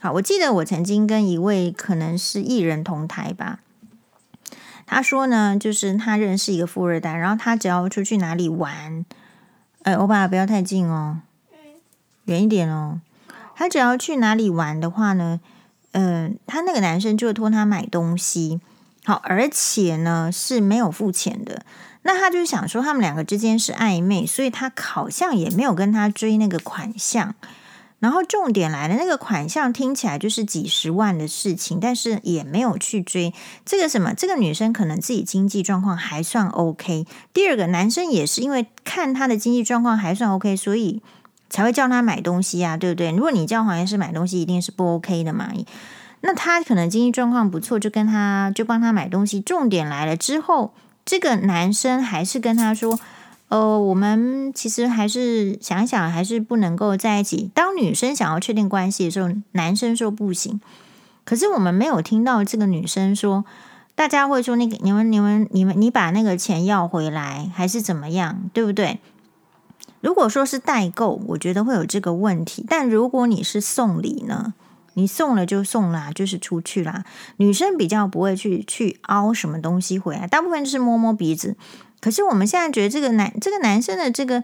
[0.00, 3.60] 好，我记得我曾经跟一位可能是艺人同台吧，
[4.84, 9.04] 他说呢，就是他认识一个富二代，然后他只要出去哪里玩，
[9.84, 11.20] 哎，欧巴不要太近哦，
[12.24, 13.00] 远一点哦。
[13.60, 15.38] 他只要去哪里玩的话呢，
[15.92, 18.58] 嗯、他那个男生就会托他买东西，
[19.04, 21.62] 好，而且呢是没有付钱的。
[22.00, 27.34] 那他就想说，他们两个之间是暧昧，所以他好像也没有跟他追那个款项。
[27.98, 33.34] 然后重点来了，那个款项听起来就是几十万的事情，但是也没有去追。
[33.66, 34.14] 这个什么？
[34.14, 37.06] 这个女生可能自己经济状况还算 OK。
[37.34, 41.02] 第二个男生也是因为看他的经济状况还算 OK，所以
[41.50, 43.10] 才会叫他买东西啊，对不对？
[43.10, 45.50] 如果你叫黄医师买东西，一定是不 OK 的嘛。
[46.22, 49.40] 那他可能经济状况不错，就跟他就帮他买东西。
[49.40, 50.72] 重点来了之后。
[51.06, 53.00] 这个男生还是跟他说
[53.48, 60.60] ：“呃，我们其实还是想想，还是不能够在一起。”当女生想要确定关系的时候，男生说不行。
[61.24, 63.44] 可是我们没有听到这个女生说，
[63.96, 68.48] 大家会说：“那个你们、你们、你们，你把那个钱要回来，还是怎么样？
[68.52, 69.00] 对不对？”
[70.00, 72.64] 如果说是代购，我觉得会有这个问题。
[72.68, 74.54] 但如果你是送礼呢？
[74.94, 77.04] 你送了就送啦，就是出去啦。
[77.36, 81.56] 女生比较不会去去凹什么东西回来，大部分就是摸摸鼻子。
[82.00, 84.42] 可是我们现在觉得这个男这个男生的这个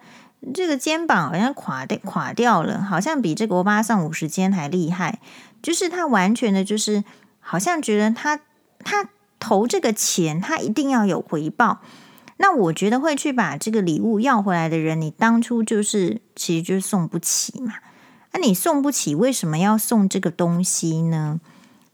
[0.55, 5.19] 这个肩膀好像垮掉垮掉了，好像比这个欧巴桑五十肩还厉害。
[5.63, 7.03] 就是他完全的，就是
[7.41, 8.41] 好像觉得他
[8.85, 9.09] 他
[9.41, 11.81] 投这个钱，他一定要有回报。
[12.39, 17.75] 那我觉得会去把这个礼物要回来的人，你当初就是其实就是送不起嘛。
[18.33, 21.41] 那你送不起，为什么要送这个东西呢？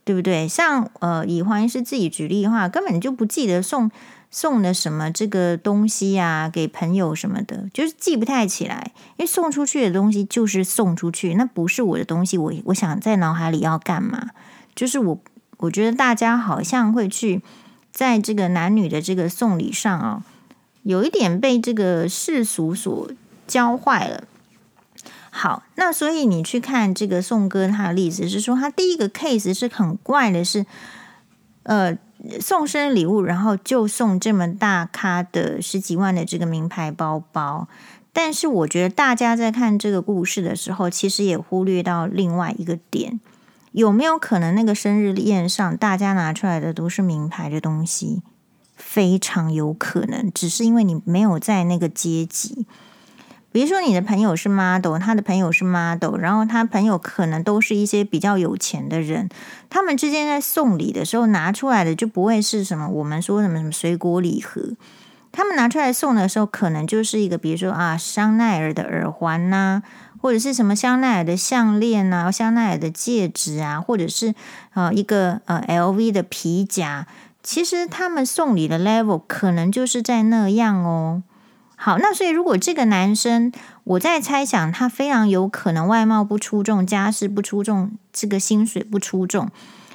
[0.04, 0.48] 对不对？
[0.48, 3.88] 像呃，以黄医师自己举例的话，根本就不记得送
[4.32, 8.90] 送的什么这个东西呀，给朋友什么的，就是记不太起来。
[9.16, 14.30] 因为送出去的东西就是送出去，那不是我的东西，我我想在脑海里要干嘛？
[14.74, 15.20] 就是我
[15.58, 17.40] 我觉得大家好像会去
[17.92, 20.24] 在这个男女的这个送礼上啊，
[20.82, 23.10] 有一点被这个世俗所
[23.46, 24.24] 教坏了。
[25.30, 30.66] 好，那所以你去看这个宋哥他的例子是说，他第一个 case 是很怪的是，
[31.62, 31.96] 呃，
[32.38, 37.66] 送生日礼物，然后就送这么大咖的十几万的这个名牌包包。
[38.12, 43.18] 但是我觉得大家在看这个故事的时候，其实也忽略到另外一个点，
[43.72, 48.20] 有没有可能那个生日宴上大家拿出来的都是名牌的东西？
[48.84, 52.66] 非常有可能，只是因为你没有在那个阶级。
[53.52, 59.28] 比如说，你的朋友是 model，他的朋友是 model，然后他朋友可能都是一些比较有钱的人，
[59.70, 64.74] 他们之间在送礼的时候拿出来的就不会是什么我们说什么什么水果礼盒，
[65.30, 69.82] 他们拿出来送的时候，可能就是一个比如说啊香奈儿的耳环呐、
[70.22, 74.34] 或者是什么香奈儿的项链呐、香奈儿的戒指啊，或者是
[74.72, 77.06] 呃一个呃 LV 的皮夹，
[77.42, 81.22] 其实他们送礼的 level 可能就是在那样哦。
[81.76, 89.50] 好，那所以如果这个男生，我在猜想，他非常有可能外貌不出众，家世不出众，这个薪水不出众，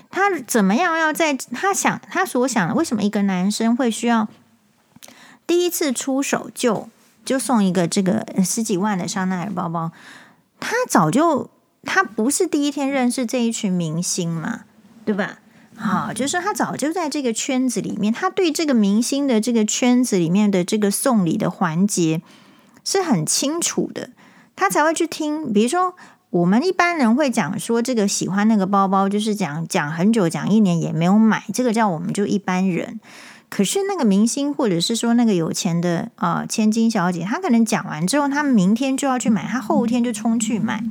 [0.10, 4.28] 他怎么样要在他想他所想的，为什么一个男生会需要
[5.46, 6.90] 第一次出手就
[7.24, 9.94] 就送一个这个十几万的香奈儿包包？
[10.60, 11.50] 他早就
[11.84, 14.66] 他不是第一天认识这一群明星嘛，
[15.06, 15.40] 对吧？
[15.80, 22.24] 好，就是他早就在这个圈子里面，他对这个明星的这个圈子里面的这个送礼的环节
[22.84, 24.10] 是很清楚的，
[24.56, 25.54] 他才会去听。
[25.54, 25.96] 比如说，
[26.32, 33.00] 我们一般人会讲说，这个喜欢那个包包，就是讲讲很久，讲一年也没有买，这个叫我们就一般人。
[33.48, 40.84] 可是那个明星，或者是说那个有钱的、呃、千金小姐，她可能讲完之后，她明天就要去买，她后天就冲去买，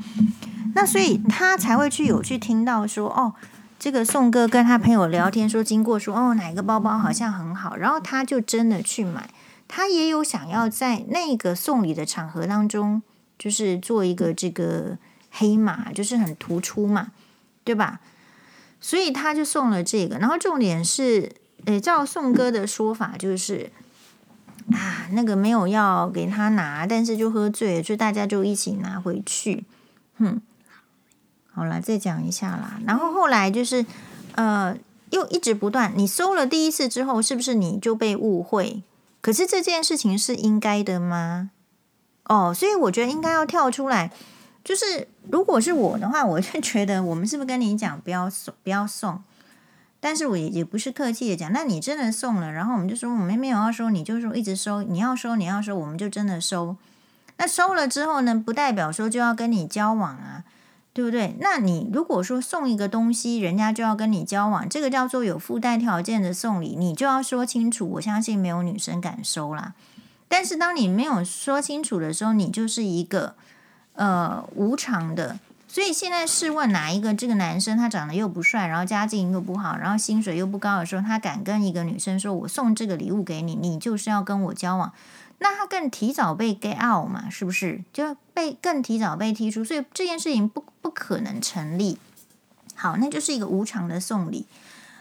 [0.76, 3.34] 那所以她才会去有去听到说哦。
[3.78, 9.30] 这个宋哥跟他朋友聊天说，经过说哦，哪个包包好像很好，然后他就真的去买。
[9.68, 13.02] 他也有想要在那个送礼的场合当中，
[13.38, 14.96] 就是做一个这个
[15.30, 17.12] 黑马，就是很突出嘛，
[17.64, 18.00] 对吧？
[18.80, 20.18] 所以他就送了这个。
[20.18, 21.32] 然后重点是，
[21.66, 23.70] 诶，照宋哥的说法，就是
[24.72, 29.64] 啊，那个没有要给他拿，但是就喝醉了，所以大家就一起拿回去，
[30.18, 30.40] 哼。
[31.56, 32.78] 好了，再讲一下啦。
[32.86, 33.86] 然后后来就是，
[34.34, 34.76] 呃，
[35.08, 35.90] 又一直不断。
[35.96, 38.82] 你收了第一次之后，是不是你就被误会？
[39.22, 41.50] 可是这件事情是应该的吗？
[42.24, 44.12] 哦，所以我觉得应该要跳出来。
[44.62, 49.24] 就是如果是我的话，我就觉得我们是不是跟你讲不要送，不要送？
[49.98, 56.76] 但是我也也不是客气的讲，那你真的送了，然后我们就说我们没有要收，你就说一直收，你要收你要收，我们就真的收。
[57.38, 60.44] 那收了之后呢，不代表说就要跟你交往啊。
[60.96, 61.36] 对不对？
[61.40, 67.86] 那你如果说送一个东西，人家就要跟你交往，这个叫做有附带条件的送礼，你就要说清楚。
[67.90, 69.74] 我相信没有女生敢收啦。
[70.26, 73.34] 但是当你没有说清楚的时候，你就是一个
[73.92, 75.38] 呃无偿的。
[75.68, 84.92] 所以现在试问哪一个这个男生他长得又不帅，然后家境又不好，然后薪水又不高的时候，他敢跟一个女生说：“我送这个礼物给你，你就是要跟我交往。”
[85.38, 87.84] 那他更提早被 get out 嘛，是不是？
[87.92, 91.98] 就被更提早被踢出，所以这件事情不不可能成立。
[92.74, 94.46] 好，那就是一个无偿的送礼。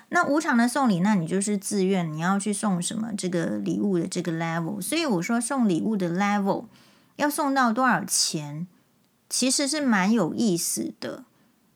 [0.10, 4.82] 那无偿的送礼，那你就是自愿你要去送什么这个礼物的这个 level。
[4.82, 6.66] 所以我说送礼物的 level
[7.16, 8.68] 要送到多少钱，
[9.30, 11.24] 其实是蛮有意思的。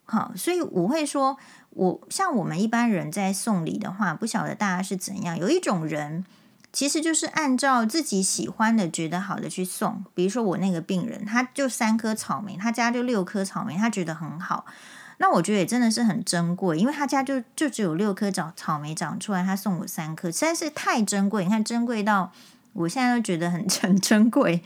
[0.03, 1.38] 好，所以我会说，
[1.70, 5.38] 我像我们一般人在送礼的话，不晓得大家是怎样。
[5.39, 6.26] 有一种人。
[6.72, 10.05] 其实就是按照自己喜欢的、觉得好的去送。
[10.13, 14.65] 比如说我那个病人，他就三颗草莓，他家就六颗草莓，他觉得很好。
[15.17, 21.43] 那我觉得也真的是很珍贵，因为他家就就只有六颗草草莓长出来，他送我三颗，实在是太珍贵。
[21.43, 22.32] 你看珍贵到
[22.74, 24.63] 我现在都觉得很 很珍贵。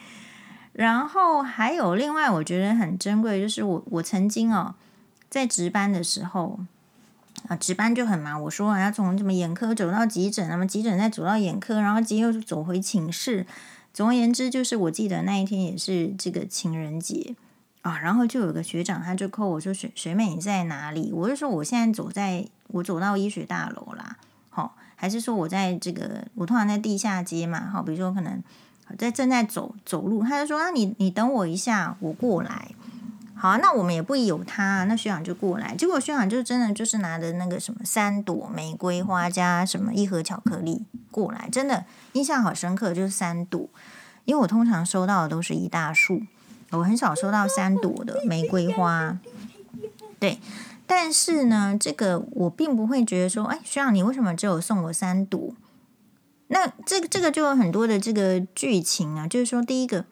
[0.73, 4.75] 然后还有另外我觉得很珍贵，就是我我曾经哦
[5.29, 6.59] 在值班的时候。
[7.47, 8.41] 啊，值班就很忙。
[8.43, 13.45] 我说啊要从什么眼科走到急诊，那么急诊再走到眼科，然后急又走回寝室。
[13.93, 17.35] 总而言之，就是我记得那一天也是这个情人节
[17.81, 17.99] 啊。
[17.99, 24.17] 然后就有个学长，他就 call 我说：“学学妹你在哪里？”我就说：“我现在走在，我走到医学大楼啦。”
[24.49, 27.69] 好，还是说我在这个，我通常在地下街嘛。
[27.69, 28.41] 好，比如说可能
[28.97, 32.69] 在正在走走路，他就说：“啊，你你等我一下，我过来。”
[33.35, 43.67] 好，那我们也不疑有他，那学长就过来，结果学长就真的就是拿的那个什么三朵玫瑰花加什么一盒巧克力过来，真的印象好深刻，就是三朵，
[44.25, 46.21] 因为我通常收到的都是一大束，
[46.71, 49.17] 我很少收到三朵的玫瑰花。
[50.19, 50.39] 对，
[50.87, 55.53] 但是呢，这个我并不会觉得说，哎，学长你为什么只有送我三朵？
[56.47, 60.05] 那这个这个就有很多的这个剧情啊，就是说第一个，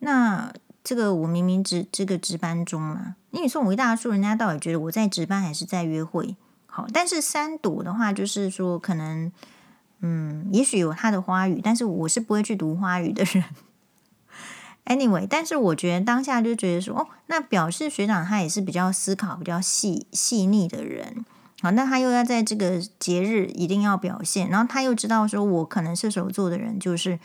[0.00, 0.52] 那。
[0.84, 6.36] 这个我明明值这个值班中嘛，因为你送我一大束，人家到底觉得我在值班还是在约会？
[6.66, 9.32] 好，但是三朵的话，就是说可能，
[10.00, 13.44] 嗯，也许有他的花语，但是我是不会去读花语的人。
[14.84, 21.24] Anyway，但是我觉得当下就觉得说，哦，那表示学长他也是比较思考、比较细细腻的人。
[21.62, 27.18] 好，那他又要在这个节日一定要表现，然后他又知道说我可能射手座的人就是，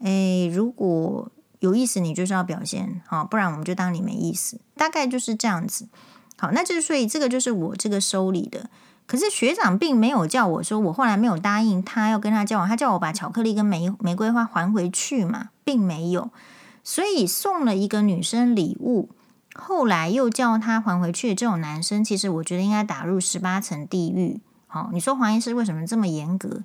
[0.00, 1.30] 诶，如果。
[1.60, 4.60] 有意思，你就是要表现好，不然我们就当你没意思。
[4.76, 5.88] 大概就是这样子。
[6.38, 8.68] 好，那就所以这个就是我这个收礼的。
[9.06, 16.30] 可是学长并没有叫我说，我后来没有答应他要跟他交往，他叫我把巧克力跟玫玫瑰花还回去嘛，并没有。
[16.84, 19.08] 所以送了一个女生礼物，
[19.54, 24.40] 后来又叫他还回去这种男生，其实我觉得应该打入十八层地狱。
[24.66, 26.62] 好，你说黄医师为什么这么严格？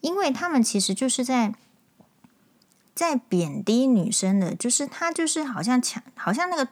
[0.00, 1.54] 因为他们其实就是在。
[2.94, 6.68] 在贬低女生的，就是他就是好像抢，好像那个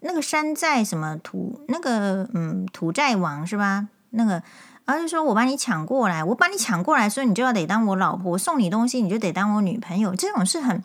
[0.00, 3.88] 那个山寨什么土那个嗯土债王是吧？
[4.10, 4.42] 那个，
[4.84, 10.84] 然后就说我把你抢过来，我把你抢过来，所以你就要得当我老婆，送你东西你就得当我女朋友，这种是很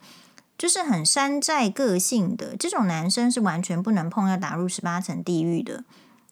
[0.57, 5.83] 就是很山寨个性的这种男生是完全不能碰，要打入十八层地狱的。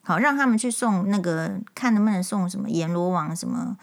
[0.02, 3.76] 好，让他们去送那个，看能不能送什么阎罗王什么，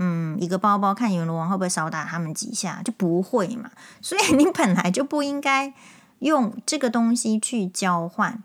[0.00, 3.70] 嗯，一个包包，看阎罗王会不会少打他们几下，就不会嘛。
[4.00, 5.72] 所以 你本来就不应该
[6.18, 8.42] 用这个东西去交换。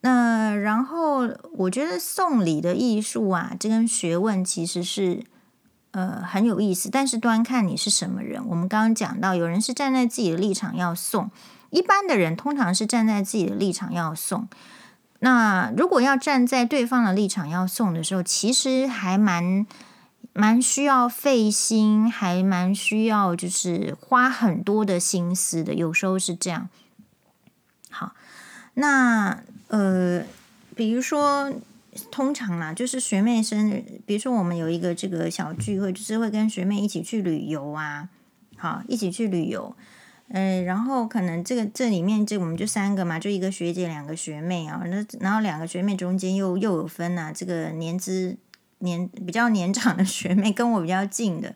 [0.00, 5.24] 那然后我觉得送礼的艺术啊，这跟学问其实是。
[5.92, 8.46] 呃，很有意思，但是端看你是什么人。
[8.48, 11.30] 我们刚刚讲到，有人是站在自己的立场要送，
[11.70, 14.46] 一般的人通常是站在自己的立场要送。
[15.20, 19.66] 那如果要站在对方的立场要送的时候，其实还蛮
[20.36, 25.74] 蛮需要费心，还蛮需要就是花很多的心思的。
[25.74, 26.68] 有时候是这样。
[27.90, 28.14] 好，
[28.74, 30.24] 那呃，
[30.74, 31.52] 比如说。
[32.10, 38.10] 通常啦，就是学妹生日，比如说我们有一个这个小聚会，就是会跟学妹一起去旅游啊，
[38.58, 39.74] 好，一起去旅游，
[40.28, 48.36] 嗯，然后可能这个这里面这我们就三个嘛，就一个学姐，两个学妹啊，那然后两个学妹中间又又有分啊，这个年资
[48.78, 51.54] 年比较年长的学妹，跟我比较近的，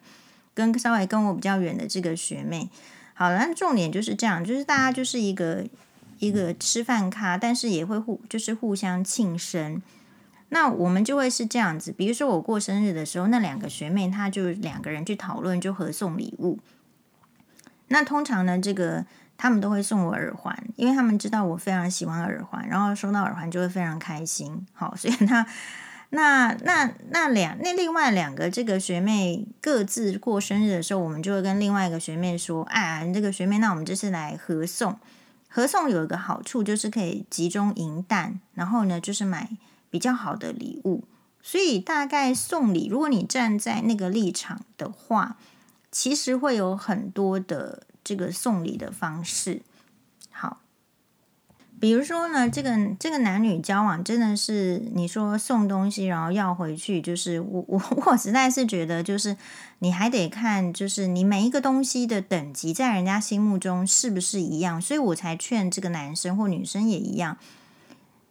[0.55, 2.69] 跟稍微跟我比较远的这个学妹，
[3.15, 5.67] 好，那重点就是这样，就是大家就是一个
[6.19, 9.83] 一个吃饭咖，但是也会互就是互相庆生。
[10.53, 16.59] 那我们就会是这样子，比如说我过生日的时候，那两个学妹她就两个人去讨论，就合送礼物。
[17.87, 19.07] 那通常呢，这个
[19.37, 24.67] 他们都会送我耳环，因为他们知道我非常喜欢耳环，然后收到耳环就会非常开心。
[24.73, 25.47] 好，所以他
[26.11, 34.99] 那那那两那另外两个这个学妹各自过生日的时候，我们就会跟另外一个学妹说：“哎，这个学妹，那我们这次来合送。
[35.49, 39.49] 合送有一个好处就是可以集中银弹，然后呢就是买。”
[39.93, 41.03] 比较好的礼物，
[41.43, 45.37] 所以大概送礼，如果你站在那个立场的话，
[45.91, 49.63] 其实会有很多的这个送礼的方式。
[51.81, 59.35] 比如说呢，这个这个男女交往真的是你说送东西然后要回去，就是我我 我实在是觉得，就是
[59.79, 67.39] 你还得看，就是你每一个东西的等级在人家心目中是不是一样，所以我才劝这个男生或女生也一样。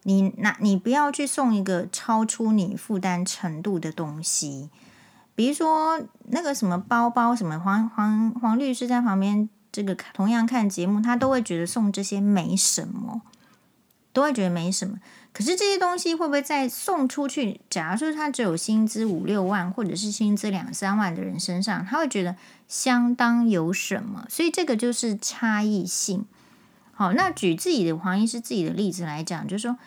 [0.04, 4.70] 你那，你不要去送一个超出你负担程度的东西，
[5.34, 13.20] 比如说那个什么包包，什么黄黄黄律师在旁边，这个同样看节目，他都会觉得送这些没什么，
[14.12, 14.98] 都会觉得没什么。
[15.32, 17.60] 可是这些东西会不会再送出去？
[17.70, 22.34] 假如说他只有薪资五六万，或者是薪资两三万的人身上，他会觉得
[22.66, 24.26] 相当有什么。
[24.28, 26.24] 所以这个就是差异性。
[26.92, 29.78] 好，那举自己的黄医师自己的例子来讲，就是说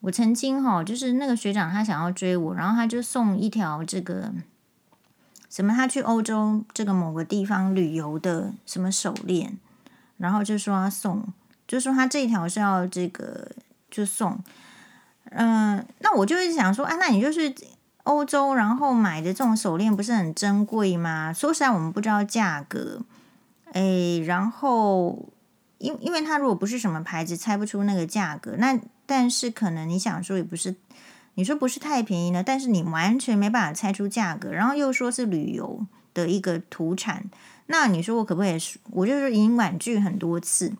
[0.00, 4.32] 我曾经哈，就是那个学长他想要追我，然后他就送一条这个
[5.48, 9.56] 什么，他去欧洲这个某个地方旅游的什么手链，
[10.18, 11.26] 然后就说他送，
[11.72, 13.50] 就说他这一条是要这个
[13.90, 14.38] 就送，
[15.30, 17.54] 嗯、那我就是想说，啊，那你就是
[18.02, 21.32] 欧洲然后买的这种手链不是很珍贵吗？
[21.32, 23.00] 说实在，我们不知道价格，
[23.72, 25.28] 诶，然后。
[25.78, 28.54] 因因为它如果不是什么牌子，猜不出那个价格。
[28.58, 30.76] 那但是可能你想说也不是，
[31.34, 34.52] 你说不是太便宜呢，但是你完全没办法猜出价格。
[34.52, 37.24] 然后又说是旅游的一个土产，
[37.66, 38.56] 那你说我可不可以？
[38.92, 40.72] 我就是已经婉拒很多次，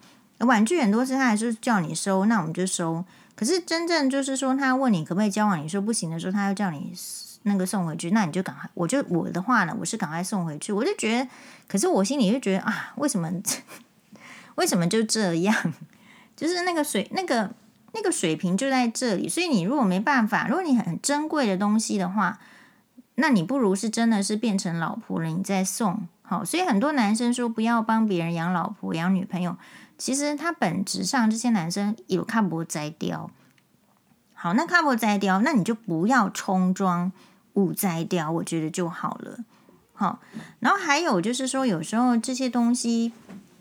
[0.47, 3.05] 婉拒很多次，他还是叫你收，那我们就收。
[3.34, 6.93] 可是真正就是说他问你可不可以交往，你说不行的时候，他要叫你
[7.45, 8.68] 那个送回去，那你就赶快。
[8.74, 10.72] 我就我的话呢，我是赶快送回去。
[10.72, 11.30] 我就觉得，
[11.66, 13.30] 可是我心里就觉得啊，为什么？
[14.57, 15.55] 为什么就这样？
[16.36, 17.51] 就是那个水，那个
[17.95, 19.28] 那个水平就在这里。
[19.28, 22.38] 所以你如果没办法，如果你很珍贵的东西的话，
[23.14, 26.07] 那你不如是真的是变成老婆了，你再送。
[26.22, 29.57] 好，所以很多男生说不要帮别人养老婆、养女朋友，
[30.03, 33.31] 其实他本质上这些男生有看不摘掉。
[34.35, 37.13] 好，那看不摘掉，那你就不要冲装
[37.53, 39.39] 误摘掉，我觉得就好了。
[39.93, 40.19] 好，
[40.59, 43.13] 然后还有就是说，有时候这些东西，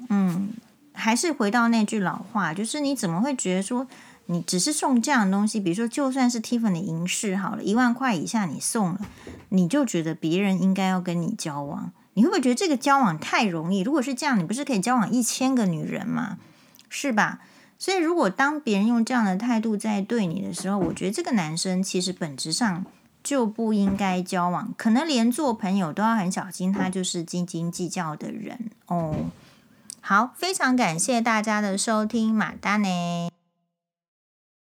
[0.09, 0.53] 嗯。
[0.93, 3.87] 还是回到那句老话，就是你怎么会觉得说
[4.25, 5.59] 你只是送这样的东西？
[5.59, 9.01] 比如说，就算是 Tiffany 的银饰好了，一万块以下你送了，
[9.49, 11.93] 你就觉得别人应该要跟你交往？
[12.21, 13.81] 你会不会觉得这个交往太容易？
[13.81, 16.37] 如果是这样，你不是可以交往一千个女人吗？
[16.87, 17.39] 是吧？
[17.79, 22.85] 所以，如果当别人用这样的态度在对你的时候，我觉得这个男生其实本质上
[23.23, 29.15] 就不应该交往，可能连做朋友都要很小心，他就是斤斤计较的人哦。
[29.99, 33.31] 好，非常感谢大家的收听，马丹呢。